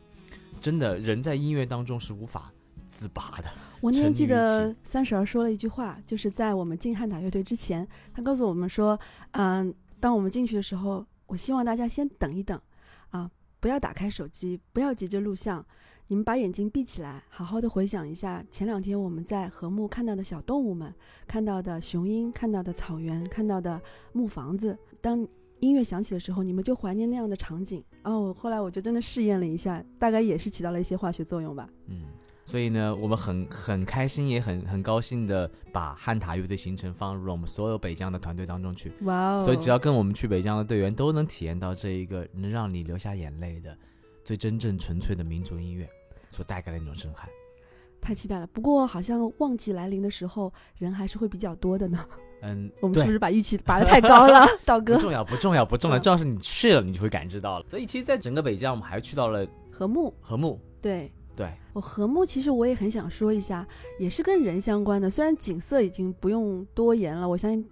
[0.59, 2.53] 真的，人在音乐当中是无法
[2.89, 3.45] 自拔的。
[3.81, 8.99] 我那天记得三婶儿说了一句话，就是在我们进汉塔乐队之前，他告诉我们说，
[9.33, 12.61] 嗯、当我们进去的时候，我希望大家先等一等，
[13.11, 15.65] 啊，不要打开手机，不要急着录像，
[16.09, 20.95] 你们把眼睛闭起来，好好的回想一下前两天我们在禾木看到的小动物们，
[21.27, 23.81] 看到的雄鹰，看到的草原，看到的
[24.13, 24.77] 木房子。
[25.01, 25.27] 当
[25.61, 27.83] 音乐响起的时候，你们就怀念那样的场景。
[28.03, 31.69] 哦，后来我就真的试验了一下，大概也是起到了一些化学作用吧。
[31.87, 32.07] 嗯，
[32.45, 38.91] 所以呢，我们很很开心，也很很高兴的把汉塔乐队行程放入了我们所有北疆的团队当中去。
[39.03, 39.43] 哇哦！
[39.43, 43.77] 所以只要跟我们去北疆的队员都能体验到这一个能让你流下眼泪的
[44.25, 45.89] 最真正纯粹的民族音乐
[46.31, 47.29] 所带给的那种震撼。
[48.01, 48.47] 太期待了。
[48.47, 52.03] 不过好像旺季来临的时候，人还是会比较多的呢。
[52.43, 54.95] 嗯，我们是不是把预期拔得太高了， 道哥？
[54.95, 57.67] 不重要，不重要，不重要，嗯重要是你去了，你就会感知到了。
[57.69, 63.67] 所以其实，在整个北疆，我们还去到了禾木，禾木，对对，我禾木，其实我也很想说一下，
[63.99, 65.11] 也是跟人相关的。
[65.11, 67.67] 虽然景色已经不用多言了，我相信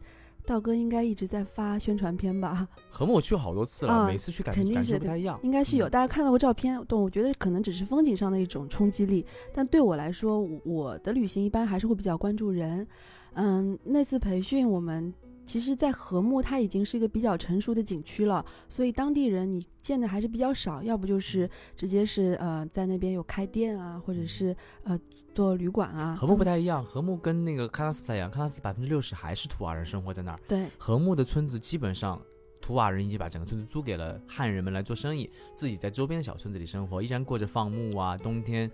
[0.47, 5.39] 道哥应该一直在发宣传片吧，禾木我去好多次了，啊每次去感感肯定是受不太一样。
[5.43, 5.89] 应该是有。
[5.89, 9.25] 嗯大家看到过照片，但我觉得可能只是风景上的一种冲击力。
[9.53, 12.87] 但对我来说，我我的旅行一般还是会比较关注人。
[13.35, 15.13] 嗯，那次培训我们。
[15.45, 25.01] 其实，在禾木它已经是一个比较成熟的景区了，所以当地人你见的还是比较少，要不就是直接是呃在那边有开店啊，或者是呃
[25.35, 26.15] 做旅馆啊。
[26.15, 32.21] 和木不太一样，和木跟那个喀纳斯不太一样，喀纳斯百分之六十还是图瓦人生活在那儿，对和木的村子基本上。
[32.61, 38.71] 图瓦人已经把整个村子租给了汉人们来做生意，自己在周边的小村子里生活，依然过着放牧啊、冬天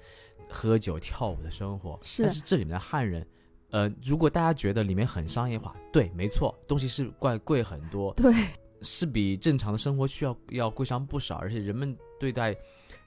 [0.48, 2.00] 喝酒跳舞的生活。
[2.02, 3.24] 是但是这里面的汉人，
[3.74, 8.32] 呃，如果大家觉得里面很商业化，对，没错，东西是怪贵很多，对，
[8.82, 12.52] 是比正常的生活需要要贵上不少，而且人们对待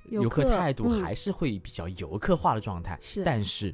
[0.09, 2.99] 游游客态度嗯还是会比较游客化的状态。
[3.01, 3.73] 是但是，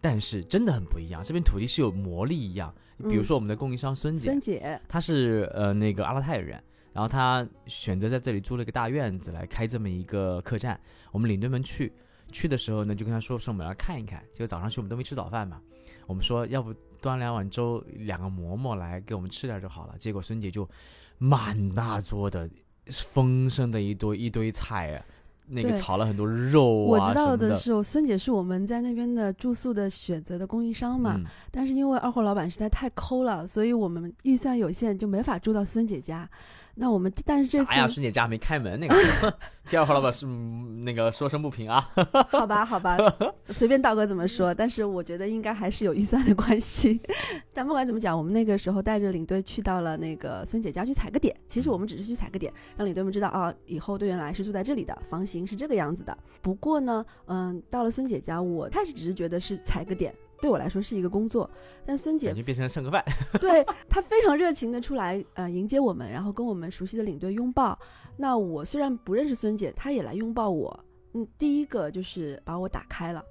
[0.00, 2.74] 但是真的很不一样，这边土地是有魔力一样。
[3.08, 6.60] 比如嗯说我们的供应商孙姐，孙姐，她是呃那个阿拉泰人，
[6.92, 10.76] 然后她选择在这里租了一个大院子来开这么一个客栈。
[11.12, 11.92] 我们领队们去
[12.32, 14.20] 去的时候呢，就跟她说说我们来看一看。
[14.32, 15.60] 结果早上去我们都没吃早饭嘛，
[16.06, 19.94] 我们说要不端两碗粥、两个馍馍来给我们吃点就好了。
[19.98, 20.68] 结果孙姐就
[21.18, 22.48] 满大桌的
[22.90, 25.04] 丰盛的一堆一堆菜啊，
[25.48, 27.48] 那个炒了很多肉我知啊什么的。
[27.48, 31.16] 道的是，我孙姐是我们在那边的住宿的选择的供应商嘛。
[31.16, 36.28] 嗯，但是因为二货老板实在太抠了，所以我们预算有限，就没法住到孙姐家。
[36.76, 37.88] 那我们但是这次啥呀？
[37.88, 38.94] 孙姐家还没开门，那个
[39.70, 41.88] 第二号老板是嗯那个说声不平啊。
[42.30, 42.96] 好吧，好吧，
[43.50, 47.00] 随便道哥怎么说，但是我觉得应该还是有预算的关系。
[47.52, 51.34] 但不管怎么讲，我们那个时候带着领队去到了那个孙姐家去踩个点。
[51.46, 56.16] 其实我们只是去踩个点，让领队们知道啊，以后队员来是住在这里的，房型是这个样子的。
[56.42, 60.12] 不过呢，嗯，到了孙姐家，我开始只是觉得是踩个点。
[60.44, 61.50] 对我来说是一个工作，
[61.86, 63.02] 但孙姐感觉变成了蹭个饭。
[63.40, 67.78] 对她非常热情的出来，呃，迎接我们，然后跟我们熟悉的领队拥抱。
[68.18, 70.78] 那我虽然不认识孙姐，她也来拥抱我。
[71.14, 73.24] 嗯，第一个就是把我打开了，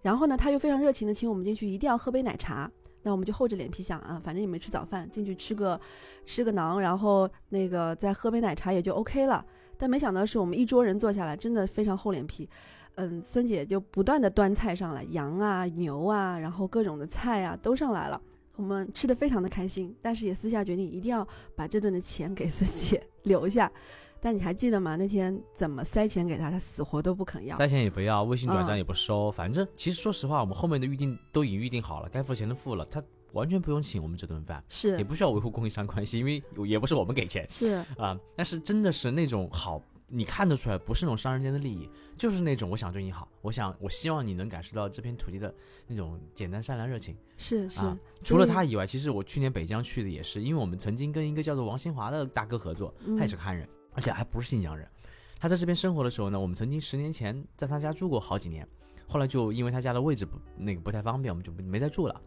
[0.00, 2.70] 然后呢，她又非常热情的请我们进去，一定要喝杯奶茶。
[3.02, 5.78] 那我们就厚着脸皮想啊，反正也没吃早饭，进去吃个
[6.24, 9.44] 吃个馕，然后那个再喝杯奶茶也就 OK 了。
[9.76, 12.48] 但没想到是我们一桌人坐下来，真的非常厚脸皮。
[12.96, 18.20] 嗯，孙姐就不断的端菜上来，羊啊、牛啊，然后各种的菜啊都上来了。
[18.56, 21.26] 我们吃的非常的开心，但是也私下决定一定要
[21.56, 23.70] 把这顿的钱给孙姐 留下。
[24.20, 24.96] 但你还记得吗？
[24.96, 27.58] 那天怎么塞钱给他，他死活都不肯要。
[27.58, 33.02] 塞钱也不要，微信转账嗯也不收，反正其实说实话，我们后面的预定都已经预定好了，该付钱的付了，他
[33.32, 45.52] 完全不用请我们这顿饭，是也不需要维护供应商关系，因为也不是我们给钱是，啊、但是真的是那种好，你看得出来，不是那种商人间的利益，就是那种我想对你好，我想我希望你能感受到这片土地的
[45.86, 47.98] 那种简单善良热情是是，啊。
[48.22, 54.86] 除了他以外，其实我去年北疆去的也是，因为我们曾经跟一个叫做王新华的大哥合作，嗯他也是汉人，而且还不是新疆人。
[55.40, 58.66] 他在这边生活的时候呢，我们曾经十年前在他家住过好几年，
[59.06, 62.20] 后来就因为他家的位置不那个不太方便，我们就没再住了。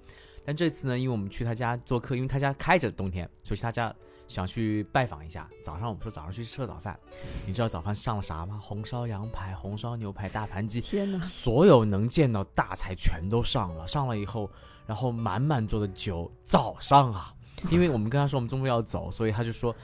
[0.45, 3.93] 但这次呢，因为我们去他家做客，因为他家开着冬天，所以他家
[4.27, 5.49] 想去拜访一下。
[5.63, 6.99] 早上我们说早上去吃个早饭，
[7.45, 8.59] 你知道早饭上了啥吗？
[8.61, 11.19] 红烧羊排、红烧牛排、大盘鸡，天哪！
[11.19, 13.87] 所有能见到大菜全都上了。
[13.87, 14.49] 上了以后，
[14.85, 16.31] 然后满满桌的酒。
[16.43, 17.33] 早上啊，
[17.71, 19.75] 因为我们跟他说我们中午要走，所以他就说，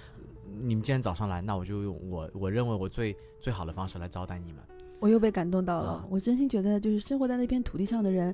[0.62, 4.62] 你们既然早上来，那我就用我我认为我最最好的方式来招待你们。
[5.00, 8.34] 我又被感动到了，啊我真心觉得就是生活在那片土地上的人。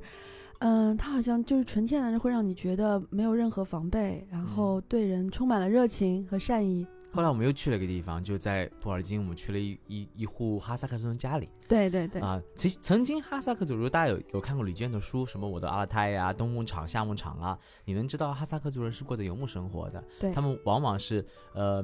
[0.59, 6.85] 嗯，他好像就是纯天然的，会让你觉得没有任何防备，然后对人充满了热情和善意。
[7.11, 11.49] 后来我们又去了一个地方，就在布尔津，我们去了一一一户哈萨克族人家里。
[11.67, 20.03] 对对对，啊，其实曾经哈萨克族，如果大家有有看过李健的书，什么我的阿勒泰呀、冬牧场、夏牧场啊，你能知道哈萨克族人是过着游牧生活的。
[20.19, 21.83] 对他们往往是呃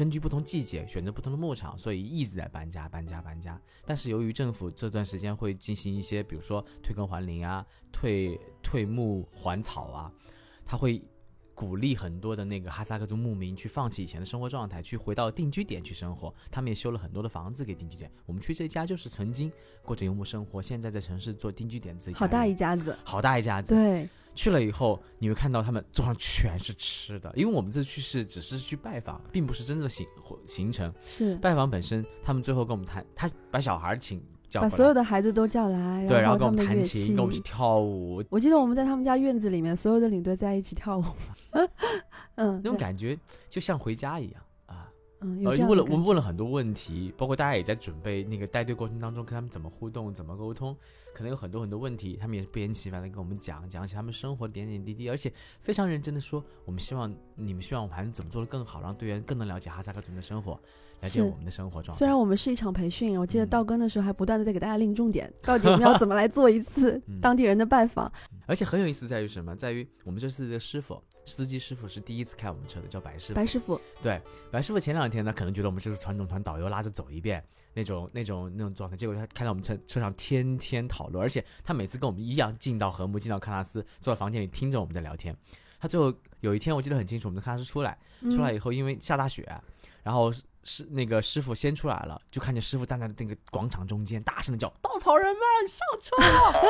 [0.00, 3.60] 根据不同季节选择不同的牧场，所以一直在搬家、搬家、搬家。
[3.84, 10.10] 但是由于政府这段时间会进行一些，比如说退耕还林啊、退退牧还草啊，
[10.64, 11.02] 他会。
[11.52, 16.34] 鼓励很多的那个哈萨克族牧民去放弃以前的生活状态，去回到定居点去生活。
[16.50, 18.10] 他们也修了很多的房子给定居点。
[18.24, 22.96] 我们去这家就是曾经过着游牧生活，现在在城市做定居点自己好大一家子。
[23.04, 23.74] 好大一家子。
[23.74, 24.08] 对，
[24.40, 30.06] 去了以后，你会看到他们桌上全是吃的，因为我们这次去是只是去拜访，并不是真正的行
[30.46, 30.90] 行程。
[31.04, 41.04] 是拜访本身，他们最后跟我们谈，他把小孩请叫把，所有的孩子都叫来，对，然后跟我们弹琴，跟我们去跳舞，我记得我们在他们家院子里面，所有的领队在一起跳舞。
[42.36, 43.18] 嗯，那种感觉
[43.50, 44.49] 就像回家一样啊。
[45.20, 50.76] 嗯，有呃这，样问了我们的感觉问了很多问题，包括大家也在准备那个带队过程当中跟他们怎么互动、怎么沟通，
[51.12, 60.58] 可能有很多很多问题，他们也不厌其烦的跟我们讲讲起他们生活点点滴滴，而且非常认真的说，我们希望你们希望我们还能怎么做的更好，让队员更能了解哈萨克族人的生活，
[61.00, 61.98] 了解是我们的生活状态。
[61.98, 68.10] 虽然我们是一场培训，我记得嗯到更的时候还不断的在给大家令重点，到底我们要怎么来做一次 嗯当地人的拜访。
[68.46, 69.54] 而且很有意思在于什么？
[69.56, 73.34] 在于我们这次的师傅，司机师傅是第一次开我们车的，叫白师傅。
[73.34, 85.34] 白师傅，对，白师傅前两天呢，可能觉得我们就是传统团导游拉着走一遍那种那种那种状态，结果他看到我们车车上天天讨论，而且他每次跟我们一样进到和木，进到喀纳斯，坐在房间里听着我们在聊天。
[85.78, 89.48] 他最后有一天我记得很清楚，我们从喀纳斯出来，出来以嗯、后因为下大雪，
[90.02, 90.32] 然后
[90.64, 96.16] 是那个师傅先出来了，就看见师傅站在那个广场中间，大声的叫稻草人们上车，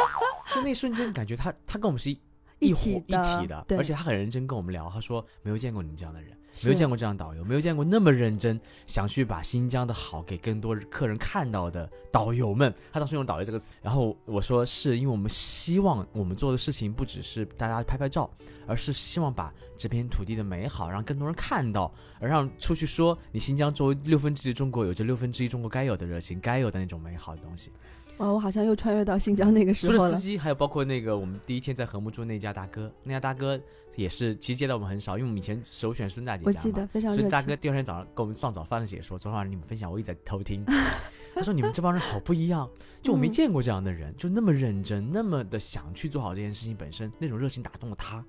[0.55, 2.20] 就那一瞬间感觉他他跟我们是一。
[2.61, 12.73] 一伙一起的而且他很认真跟我们聊，他说没有见过你们这样的人，是没有见过这样的导游，没有见过那么认真想去把新疆的好给更多客人看到的导游们。
[12.93, 18.29] 他当时用“导游”这个词，然后我说是因为我们希望我们做的事情不只是大家拍拍照，
[18.67, 27.71] 而是希望把这片土地的美好让更多人看到，而让出去说你新疆作为六分之一中国有着六分之一中国该有的热情，该有的那种美好的东西。
[28.19, 30.21] 哇，我好像又穿越到新疆那个时候了 除了司。
[30.21, 33.59] 机，还有包括那个我们第一天在和睦住那家大哥，那家大哥
[34.01, 36.57] 也是其实接待我们很少，因为我们以前首选孙大姐家嘛。
[36.57, 37.55] 我记得非常所以大哥。
[37.55, 40.65] 第二天早上给我们放早饭的时候说，昨天晚上你们分享我一直在偷听。
[41.35, 42.69] 他说你们这帮人好不一样，
[43.03, 48.25] 就我没嗯见过这样的人，就那么认真，那么的想去做好这件事情本身，那种热情打动了他。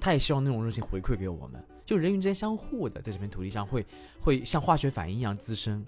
[0.00, 3.86] 他也希望那种热情回馈给我们，就人与人之间相互的，在这片土地上会
[4.20, 5.84] 会像化学反应一样滋生。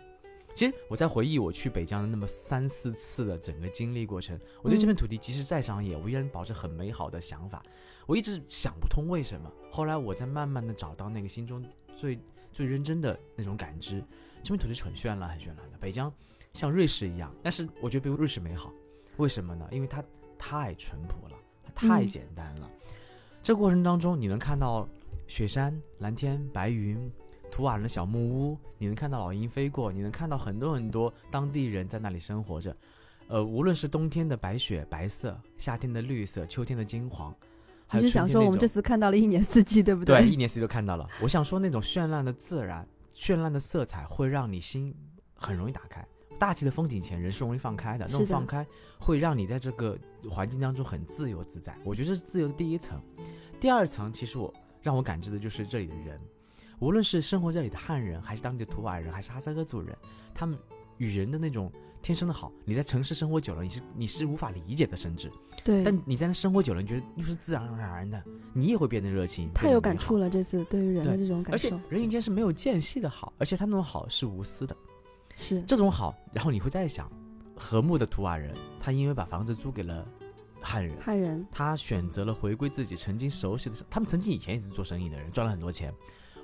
[0.54, 7.62] 其实我在回忆我去北疆的那么三四次的整个经历过程，我对这片土地即使再商业，我依然保持很美好的想法。
[8.08, 11.62] 我一直想不通为什么，后来我在慢慢的找到那个心中
[11.94, 12.18] 最
[12.50, 14.02] 最认真的那种感知。
[14.42, 16.10] 这片土地是很绚烂、很绚烂的，北疆
[16.54, 18.72] 像瑞士一样，但是我觉得比瑞士美好。
[19.18, 19.68] 为什么呢？
[19.70, 20.02] 因为它
[20.38, 22.70] 太淳朴了，它太嗯简单了。
[23.42, 24.88] 这过程当中，你能看到
[25.26, 27.12] 雪山、蓝天、白云，
[27.50, 32.74] 土瓦人的小木屋，你能看到老鹰飞过，你能看到很多很多当地人在那里生活着。
[33.26, 37.34] 呃，无论是冬天的白雪白色，夏天的绿色，秋天的金黄，
[37.88, 41.08] 还有你是想说我们这次看到了一年四季，对不对，对一年四季都看到了。
[41.22, 44.94] 我想说，那种绚烂的自然、绚烂的色彩，会让你心
[45.34, 46.06] 很容易打开。
[46.38, 48.64] 大气的风景前，人是容易放开的，那种放开
[49.00, 49.98] 会让你在这个
[50.30, 51.76] 环境当中很自由自在。
[51.82, 53.00] 我觉得这是自由的第一层。
[53.58, 56.20] 第二层，其实我让我感知的就是这里的人，
[56.78, 59.96] 无论是生活这里的汉人，还是当地的土瓦人，还是哈萨克族人，
[60.32, 60.56] 他们
[60.98, 65.30] 与人的那种天生的好，你在城市生活久了，你是你是无法理解的，甚至。
[65.64, 70.30] 对，但你在那生活久了，你觉得又是自然而然的，你也会变得热情，太有感触了。
[70.30, 74.76] 这次对于人的这种感而且受人与间是没有间隙的好，而且他那种好是无私的，
[75.34, 75.60] 是。
[75.62, 77.10] 这种好，然后你会在想，
[77.56, 80.06] 和睦的图瓦人，他因为把房子租给了
[80.60, 85.92] 汉人，汉人，他选择了回归自己曾经熟悉的，他们曾经以前也是做生意的人，赚了很多钱，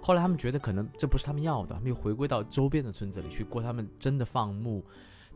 [0.06, 4.84] 后来他们觉得可能这不是他们要的，他们又回归到周边的村子里去过他们真的放牧，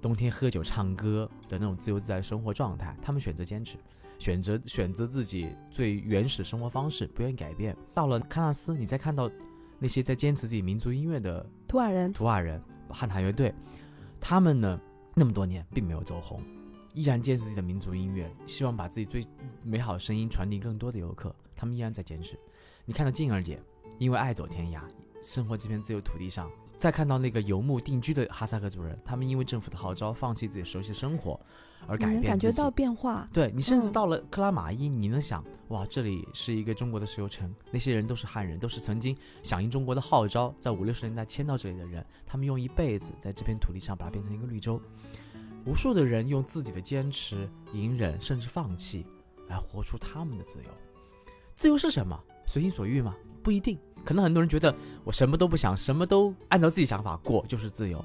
[0.03, 3.79] 冬天喝酒唱歌的那种自由自在的生活状态，他们选择坚持。
[4.19, 7.75] 选择选择自己最原始的生活方式，不愿意改变。
[7.95, 9.31] 到了喀纳斯，你再看到
[9.79, 13.55] 那些在坚持自己民族音乐的图瓦人，图瓦人汉塔乐队，
[14.21, 14.79] 他们呢
[15.15, 16.43] 那么多年并没有走红，
[16.93, 19.27] 依然坚持自己的民族音乐，希望把自己最
[19.63, 22.39] 美好的声音传递更多的游客，他们依然在坚持。
[22.85, 23.59] 你看到静儿姐，
[23.99, 24.81] 因为爱走天涯，
[25.23, 26.51] 生活这片自由土地上。
[26.79, 31.39] 再看到那个游牧定居的哈萨克族人，他们因为政府的号召，放弃自己熟悉的生活，
[31.89, 33.27] 而改变你能感觉到变化。
[33.33, 44.81] 对你甚至嗯到了克拉玛依，你能想哇，这里是一个中国的石油城，那些人都是汉人，都是曾经响应中国的号召，在五六十年代迁到这里的人，他们用一辈子在这片土地上把它变成一个绿洲。
[45.67, 49.05] 无数的人用自己的坚持、隐忍，甚至放弃，
[49.49, 50.71] 来活出他们的自由。
[51.57, 52.17] 自由是什么？
[52.47, 53.17] 随心所欲吗？
[53.43, 53.77] 不一定。
[54.05, 58.05] 可能很多人觉得我什么都不想，什么都按照自己想法过就是自由，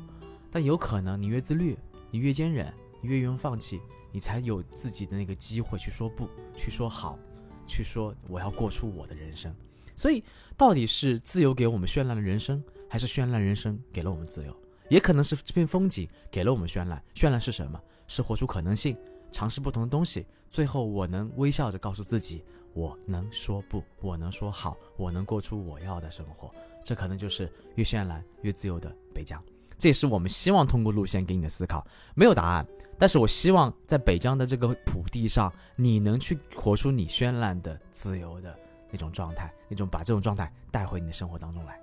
[0.52, 1.78] 但有可能你越自律，
[2.12, 7.18] 你越坚忍，你越愿意放弃，你才有自己的那个机会去说不，去说好，
[7.66, 9.54] 去说我要过出我的人生。
[9.96, 10.24] 所以，
[10.58, 14.56] 到底是自由给我们绚烂的人生，还是绚烂人生给了我们自由？
[14.90, 17.02] 也可能是这片风景给了我们绚烂。
[17.16, 17.80] 绚烂是什么？
[18.08, 18.98] 是活出可能性，
[19.32, 20.26] 尝试不同的东西。
[20.50, 26.52] 最后，我能微笑着告诉自己，我能说不，我能说好，我能过出我要的生活。
[26.84, 29.42] 这可能就是越绚烂越自由的北疆。
[29.78, 31.86] 这也是我们希望通过路线给你的思考。
[32.16, 38.58] 没有答案，但是我希望在北疆的这个土地上，你能去活出你绚烂的、自由的
[38.92, 41.80] 那种状态，那种把这种状态带回你的生活当中来。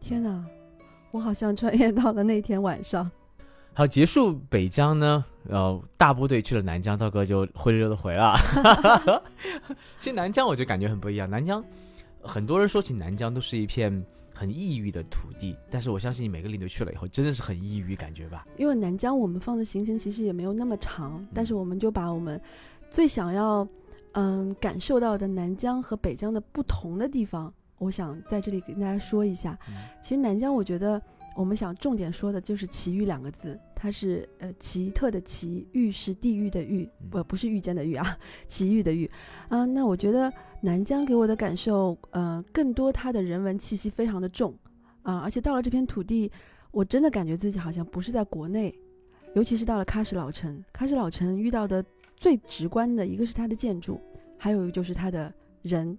[0.00, 0.44] 天哪，
[1.10, 3.10] 我好像穿越到了那天晚上。
[3.78, 8.34] 好，结束北疆呢，呃，大部队去了南疆，道哥就灰溜溜的回了。
[10.00, 11.64] 其实南疆我就感觉很不一样，南疆
[12.20, 18.44] 很多人说起南疆都是一片很抑郁的土地，但是我相信每个领队去了以后，真的是很抑郁感觉吧。
[18.56, 22.40] 因为南疆我们放的行程其实也没有那么长，但是我们就把我们
[22.90, 23.64] 最想要
[24.14, 29.56] 嗯感受到的南疆和北疆的不同的地方，我想在这里跟大家说一下。
[29.68, 31.00] 嗯其实南疆我觉得
[31.36, 39.08] 我们想重点说的就是奇遇两个字，它是呃奇特的奇，遇是地狱的遇，不不是遇见的遇啊， 奇遇的遇
[39.48, 39.64] 啊。
[39.64, 44.52] 那我觉得南疆给我的感受，呃，更多它的人文气息非常的重
[45.02, 46.28] 啊，而且到了这片土地，
[46.72, 48.74] 我真的感觉自己好像不是在国内，
[49.36, 51.84] 尤其是到了喀什老城，喀什老城遇到的
[52.16, 54.00] 最直观的一个是它的建筑，
[54.36, 55.96] 还有就是它的人。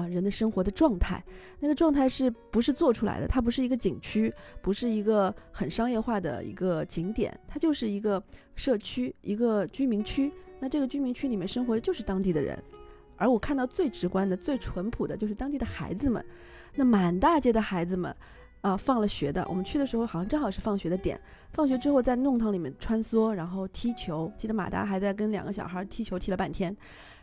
[0.00, 1.22] 啊，人的生活的状态，
[1.58, 3.26] 那个状态是不是做出来的？
[3.28, 4.32] 它不是一个景区，
[4.62, 8.22] 不是一个很商业化的一个景点，它就是一个
[8.54, 10.32] 社区，一个居民区。
[10.58, 12.62] 那这个居民区里面生活的就是当地的人，
[13.16, 16.24] 而我看到最直观的、最淳朴的，就是当地的孩子们。
[16.74, 18.14] 那满大街的孩子们，
[18.60, 21.18] 啊、放了学的，我们去的时候好像正好是放学的点。
[21.52, 24.30] 放学之后在弄堂里面穿梭，然后踢球。
[24.36, 26.76] 记得马达还在跟两个小孩踢球，踢了半天。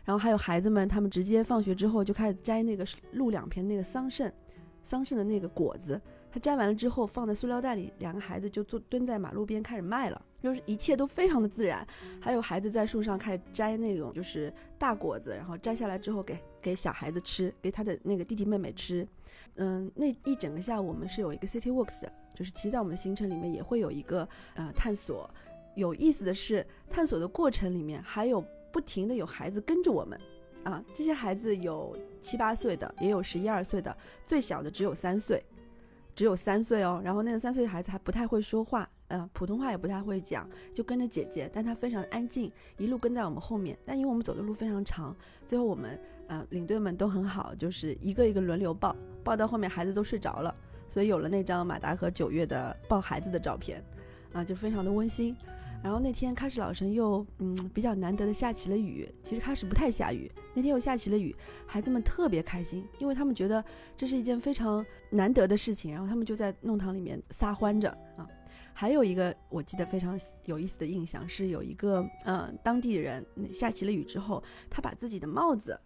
[0.08, 4.32] 然后还有孩子们，他们直接放学之后就开始摘那个路两边那个桑葚，
[4.82, 6.00] 桑葚的那个果子。
[6.32, 11.86] 他摘完了之后放在塑料袋里，两个孩子就坐蹲在马路边开始卖了，就是一切都非常的自然。
[12.22, 19.06] 还有孩子在树上开始摘那种就是大果子，然后摘下来之后给给小孩子吃，给他的那个弟弟妹妹吃。
[19.56, 25.28] 嗯，那一整个下午我们是有一个 City Walks 的，就是其实在我们的行程里面也会有一个呃探索。
[25.74, 28.42] 有意思的是，探索的过程里面还有
[28.78, 30.16] 不停的有孩子跟着我们，
[30.62, 35.44] 啊，这些孩子有七八岁的，也有十一二岁的，最小的只有三岁，
[36.14, 37.00] 只有三岁哦。
[37.02, 43.76] 然后那个三岁孩子还不太会说话，呃，普通话也不太会讲，就跟着姐姐，但他非常安静，一路跟在我们后面。
[43.84, 45.12] 但因为我们走的路非常长，
[45.44, 50.54] 最后我们呃领队们都很好，就是一个一个轮流抱，抱到后面孩子都睡着了，
[50.86, 53.84] 所以有了那张马达和九月的抱孩子的照片，
[54.32, 55.36] 啊，就非常的温馨。
[55.82, 61.34] 然后那天喀什老城又嗯比较难得的下起了雨，其实喀什不太下雨，那天又下起了雨，
[61.66, 63.64] 孩子们特别开心，因为他们觉得
[63.96, 68.28] 这是一件非常难得的事情，然后他们就在弄堂里面撒欢着啊。
[68.74, 75.78] 还有一个我记得非常有意思的印象是有一个呃当地人下起了雨之后，他把自己的帽子，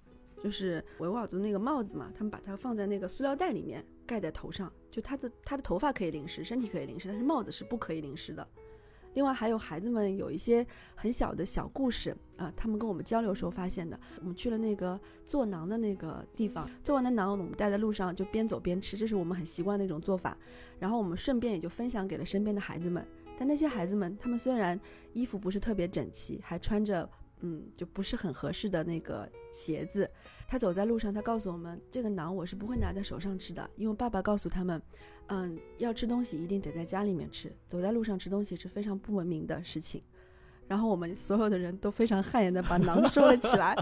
[0.42, 8.46] 就是维吾尔族那个帽子嘛，他们把它放在那个塑料袋里面盖在头上，就他的他的头发可以淋湿，身体可以淋湿，但是帽子是不可以淋湿的。
[9.14, 13.98] 另外还有孩子们有一些很小的小故事啊、他们跟我们交流时候发现的。
[14.18, 20.36] 我们去了那个做馕的那个地方，做完的馕我们带在路上就边走边吃，这是我们很习惯的一种做法。
[20.78, 23.06] 然后我们顺便也就分享给了身边的孩子们。
[23.38, 24.78] 但那些孩子们，他们虽然
[25.12, 27.08] 衣服不是特别整齐，还穿着
[27.40, 30.08] 嗯就不是很合适的那个鞋子，
[30.48, 34.80] 他走在路上，他告诉我们，这个馕我是不会拿在手上吃的，因为爸爸告诉他们，
[35.28, 40.02] 嗯，要吃东西一定得在家里面吃，走在路上吃东西是非常不文明的事情。
[40.68, 43.76] 然后我们所有的人都非常汗颜的把馕收了起来，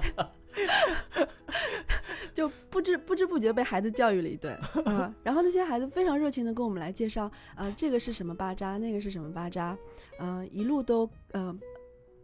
[2.35, 4.53] 就不知不知不觉被孩子教育了一顿
[4.87, 5.15] 啊。
[5.23, 9.77] 然后那些孩子非常热情的跟我们来介绍，啊，这个是什么巴扎，那个是什么巴扎，
[10.19, 11.57] 嗯，一路都嗯，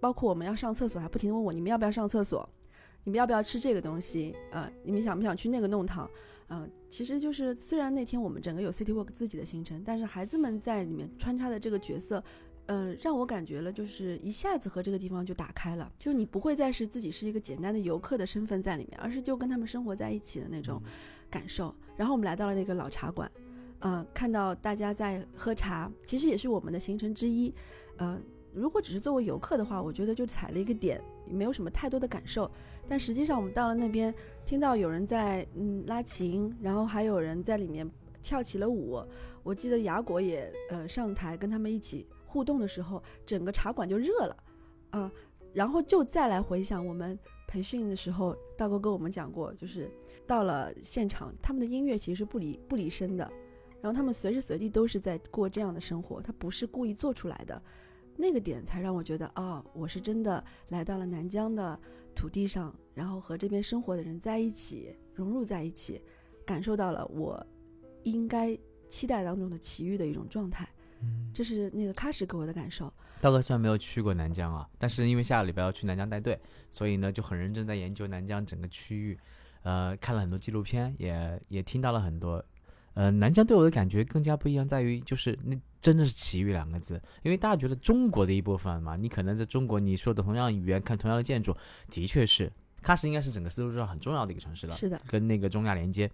[0.00, 2.48] 包括我们要上厕所，还不停的问我你们要不要上厕所，
[3.04, 6.10] 你们要不要吃这个东西，呃，你们想不想去那个弄堂，
[6.48, 12.22] 嗯，其实就是虽然那天我们整个有 City Walk 自己的行程，但是孩子们在里面穿插的这个角色。
[12.68, 20.82] 嗯，让我感觉了，就是一下子和这个地方就打开了，就是你不会再是自己是一个简单的游客的身份在里面，而是就跟他们生活在一起的那种
[21.30, 21.72] 感受。
[21.96, 23.30] 然后我们来到了那个老茶馆，
[23.82, 27.54] 嗯，看到大家在喝茶，其实也是我们的行程之一。
[27.98, 28.20] 嗯，
[28.52, 32.50] 如果只是作为游客的话，我觉得就踩了一个点，没有什么太多的感受。
[32.88, 34.14] 但实际上我们到了那边，
[34.44, 37.90] 听到有人在嗯拉琴，然后还有人在里面
[38.22, 39.02] 跳起了舞。
[39.42, 42.06] 我记得雅果也呃上台跟他们一起。
[42.28, 44.36] 互动的时候，整个茶馆就热了，
[44.90, 45.10] 啊，
[45.54, 47.18] 然后就再来回想我们
[47.48, 49.90] 培训的时候，大哥跟我们讲过，就是
[50.26, 53.24] 到了现场，他们的音乐其实是不离不离身的，
[53.80, 57.62] 然后他们随时随地都是在过这样的生活，他不是故意做出来的，
[58.16, 61.78] 那个点才让我觉得，哦，我是真的来到了南疆的
[62.16, 66.00] 土地上，然后和这边生活的人在一起，融入在一起，
[66.46, 67.46] 感受到了我
[68.04, 68.58] 应该
[68.88, 70.66] 期待当中的奇遇的一种状态。
[71.32, 72.90] 这是那个喀什给我的感受。
[73.20, 76.40] 道哥虽然没有去过南疆啊，但是因为下个礼拜要去南疆带队，
[76.70, 79.18] 所以呢就很认真在研究南疆整个区域，
[79.62, 82.42] 呃，看了很多纪录片，也也听到了很多。
[82.96, 91.54] 呃，南疆对我的感觉更加不一样，在于就是那真的是奇遇两个字，因为大家觉得中国的一部分嘛，你可能在中国你说的同样语言，看同样的建筑，
[91.90, 92.50] 的确是
[92.82, 96.10] 喀什应该是整个丝路上很重要的一个城市了，是的，跟那个中亚连接。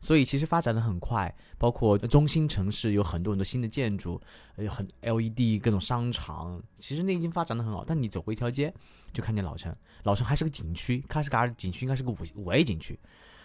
[0.00, 4.20] 所以其实发展的很快，包括中心城市有很多很多新的建筑，
[4.56, 7.84] 有很 LED 各种商场，其实那已经发展的很好。
[7.84, 8.72] 但你走过一条街，
[9.12, 9.72] 就看见老城，
[10.02, 12.98] 老城还是个景区，喀什噶尔景区应该是个五五 A 景区，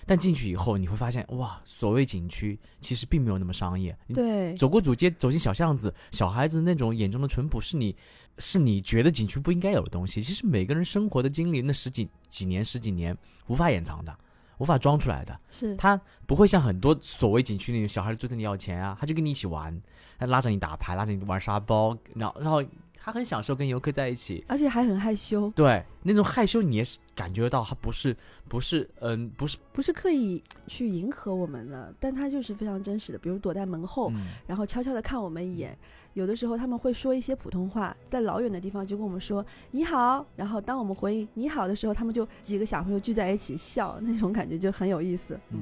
[0.08, 3.96] 但进去以后你会发现，哇，所谓景区其实并没有那么商业。
[4.14, 7.96] 对，走过主街，走进小巷子，小孩子那种眼中的淳朴，是你
[8.40, 10.22] 是你觉得景区不应该有的东西。
[10.22, 14.18] 其实每个人生活的经历，那十几几年十几年无法掩藏的。
[14.60, 19.80] 无法装出来的，是他不会像很多所谓景区那种小孩追着你要钱啊，他就跟你一起玩，
[20.18, 22.64] 他拉着你打牌，拉着你玩沙包，然后然后
[23.08, 25.50] 他很享受跟游客在一起，而且还很害羞。
[25.56, 28.14] 对，那种害羞你也是感觉到，他不是
[28.50, 29.58] 不是嗯不是。
[29.72, 34.12] 不是刻意去迎合我们的，但他就是非常真实的，比如躲在门后，
[34.46, 35.78] 然后悄悄的看我们一眼。
[36.16, 45.40] 有的时候他们会说一些普通话，在老远的地方就跟我们说你好，然后当我们回应你好的时候，他们就几个小朋友聚在一起笑，那种感觉就很有意思。
[45.52, 45.60] 嗯，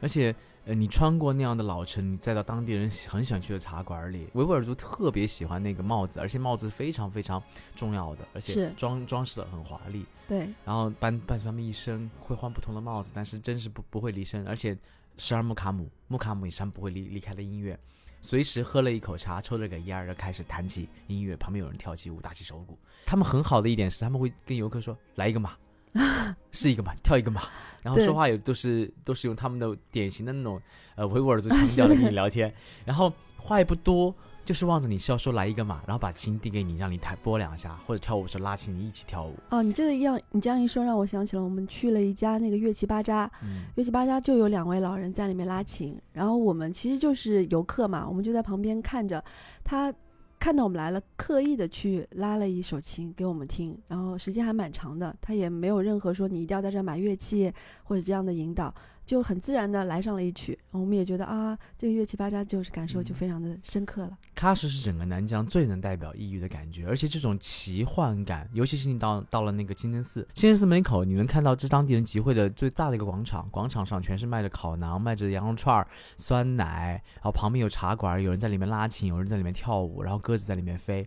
[0.00, 0.34] 而且
[0.68, 7.42] 呃，你穿过那样的老城，你再到当地人很喜欢去的茶馆里，维吾尔族特别喜欢那个帽子，而且帽子非常非常
[7.74, 10.04] 重要的，而且装装饰的很华丽。
[10.28, 14.76] 对，然后伴伴随他们一生会换不同的帽子，但是真是不不会离身，而且
[15.16, 17.78] 十二木卡姆木卡姆以上不会离离开的音乐。
[18.20, 22.78] 随时喝了一口茶，抽了个烟，就开始弹起音乐，旁边有人跳起舞，打起手鼓。
[23.06, 25.56] 他们很好的一点是，他们会跟游客说：“来一个马，
[26.52, 27.42] 是一个嘛， 跳一个嘛。”
[27.82, 30.60] 然后说话也都是都是用他们的典型的那种
[30.96, 32.52] 呃 维吾尔族腔调的跟你聊天，
[32.84, 34.14] 然后话也不多。
[34.44, 39.34] 就是望着你笑，说来一个嘛，然后把琴递给你，让你弹拨两下，或者跳舞时拉起你一起跳舞。
[39.50, 43.30] 哦，你这个样，你这样一说，让我想起了我们去了一家那个乐器巴扎，
[43.74, 49.22] 乐器巴扎就有两位老人在里面拉琴，然后我们其实就是游客嘛，我们就在旁边看着，
[49.62, 49.92] 他
[50.38, 58.72] 看到我们来了，刻意的去拉了一首琴给我们听，然后时间还蛮长的，他也没有任何说你一定要在这买乐器或者这样的引导。
[59.08, 64.18] 就很自然的来上了一曲，我们也觉得啊，这个乐器巴扎就是感受就非常的深刻了。
[64.36, 75.86] 喀什是整个南疆最能代表异域的感觉，而且这种奇幻感，尤其是你到到了那个清真寺，清真寺门口，你能看到这当地人集会的最大的一个广场，广场上全是卖着烤馕、卖着羊肉串、
[76.18, 80.98] 酸奶，然后旁边有茶馆，有人在里面拉琴，有人在里面跳舞，然后鸽子在里面飞，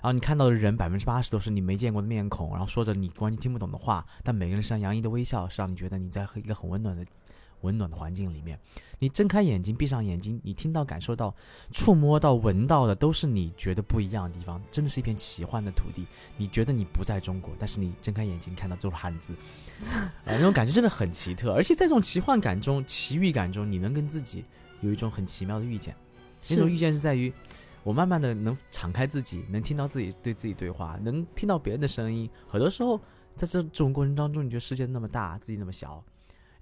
[0.00, 7.04] 然后你看到的人百分之八十都是你没见过的面孔，然后说着你完全听不懂的话，但每个人身上洋溢的微笑，是让你觉得你在和一个很温暖的。
[7.62, 8.58] 温暖的环境里面，
[8.98, 11.34] 你睁开眼睛，闭上眼睛，你听到、感受到、
[11.72, 14.62] 触摸到、闻到的，都是你觉得不一样的地方。
[14.70, 16.06] 真的是一片奇幻的土地。
[16.36, 19.34] 你觉得你不在中国，但是你睁开眼睛看到都是汉字，
[19.84, 21.52] 啊， 那种感觉真的很奇特。
[21.52, 24.44] 而且在这种奇幻感中、奇遇感中，你能跟自己
[24.80, 25.94] 有一种很奇妙的遇见。
[26.48, 27.32] 那种遇见是在于，
[27.84, 32.28] 我慢慢的能敞开自己，能听到自己对自己对话，能听到别人的声音。
[32.48, 32.98] 很多时候，
[33.36, 36.04] 在这这种过程当中，你觉得世界那么大，自己那么小。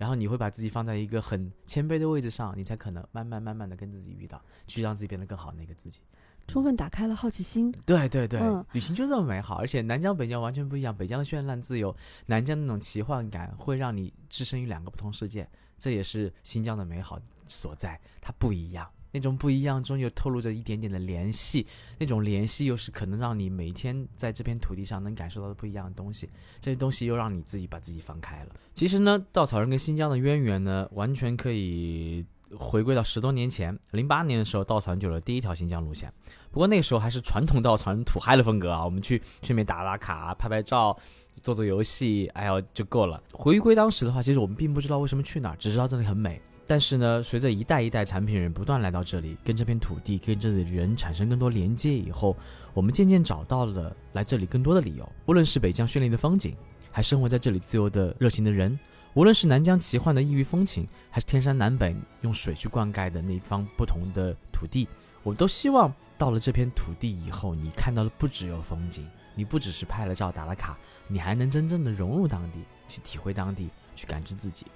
[0.01, 6.01] 然后你会把自己放在一个很谦卑的位置上，你才可能慢慢慢慢的跟自己遇到，去让自己变得更好那个自己。
[6.48, 7.70] 充分打开了好奇心。
[7.84, 10.96] 对对对，嗯旅行就这么美好，而且南疆北疆完全不一样。
[10.96, 11.94] 北疆的绚烂自由，
[12.24, 15.46] 南疆那种奇幻感会让你置身于两个不同世界，
[15.76, 18.01] 这也是新疆的美好所在。
[18.22, 21.67] 它不一样，那种不一样中又透露着一点点的联系，
[21.99, 26.29] 那种联系又是可能让你每天在这片土地上能感受到的不一样的东西。
[26.61, 28.51] 这些东西又让你自己把自己放开了。
[28.73, 32.25] 其实呢，稻草人跟新疆的渊源呢，完全可以
[32.57, 36.13] 回归到十多年前，零八年的时候，稻草人就有了第一条新疆路线。
[36.51, 40.97] 不过那个时候还是传统稻草人土嗨的风格啊，我们去顺便打打卡、拍拍照、
[41.43, 43.23] 做做游戏，哎呦就够了。
[43.33, 46.41] 回归当时的话，其实我们并不知道为什么去哪儿，只知道这里很美。
[46.71, 52.37] 但是呢，随着一代一代产品人不断来到这里，跟这片土地、跟这里的人产生更多连接以后，
[52.73, 55.12] 我们渐渐找到了来这里更多的理由。
[55.27, 56.57] 无论是北疆绚丽的风景，
[56.93, 58.79] 还生活在这里自由的热情的人，
[59.14, 64.87] 无论是南疆奇幻的异域风情，还是天山南北用水去灌溉的那方不同的土地，
[65.25, 74.66] 我们都希望到了这片土地以后，你看到的不只有风景，你不只是拍了照打了卡，你还能真正的融入当地，去体会当地，去感知自己。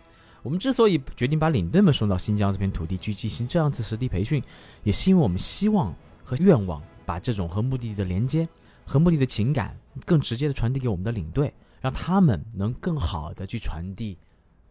[0.45, 4.43] 我们之所以决定把领队们送到新疆这片土地去进行这样子实地培训，
[4.83, 5.93] 也是因为我们希望
[6.23, 8.47] 和愿望把这种和目的地的连接、
[8.85, 9.75] 和目的的情感
[10.05, 14.19] 更直接的传递给我们的领队，让他们能更好的去传递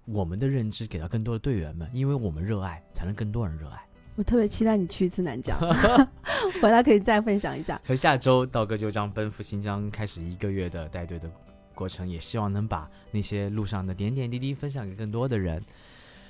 [0.06, 3.84] 我们的认知给到更多的队员们，因为我们热爱，才能更多人热爱。
[4.16, 5.60] 我特别期待你去一次南疆，
[6.62, 7.82] 回来可以再分享一下。
[7.84, 11.28] 可下周道哥就将奔赴新疆，开始一个月的带队的
[11.74, 15.64] 过程，也希望能把那些路上的点点滴滴分享给更多的人。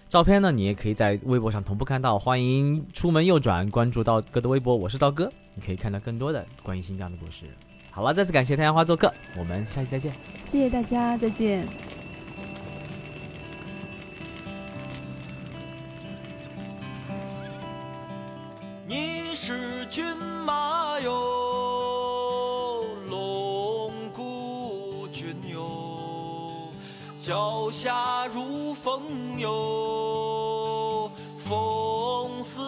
[0.10, 2.20] 照片呢，你也可以在微博上同步看到。
[2.20, 7.46] 欢迎出门右转关注道哥的微博，我是道哥，你可以看到更多的关于新疆的故事。
[7.89, 10.14] 好了，再次感谢太阳花做客，我们下期再见。
[10.46, 12.03] 谢谢大家，再见。
[27.26, 32.59] 脚下如风哟，风似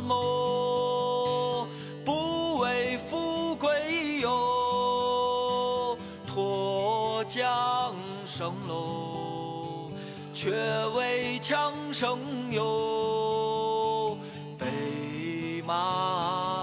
[0.00, 1.68] 梦，
[2.04, 5.96] 不为富贵哟，
[6.26, 7.92] 脱缰
[8.26, 9.88] 绳喽，
[10.34, 10.50] 却
[10.96, 12.18] 为强生
[12.50, 14.18] 哟。
[14.58, 15.76] 北马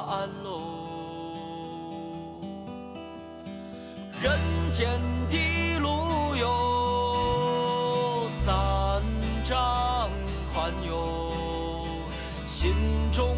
[0.10, 0.60] 鞍喽，
[4.22, 4.38] 人
[4.70, 4.90] 间
[5.30, 5.38] 的
[12.60, 12.74] 心
[13.12, 13.38] 中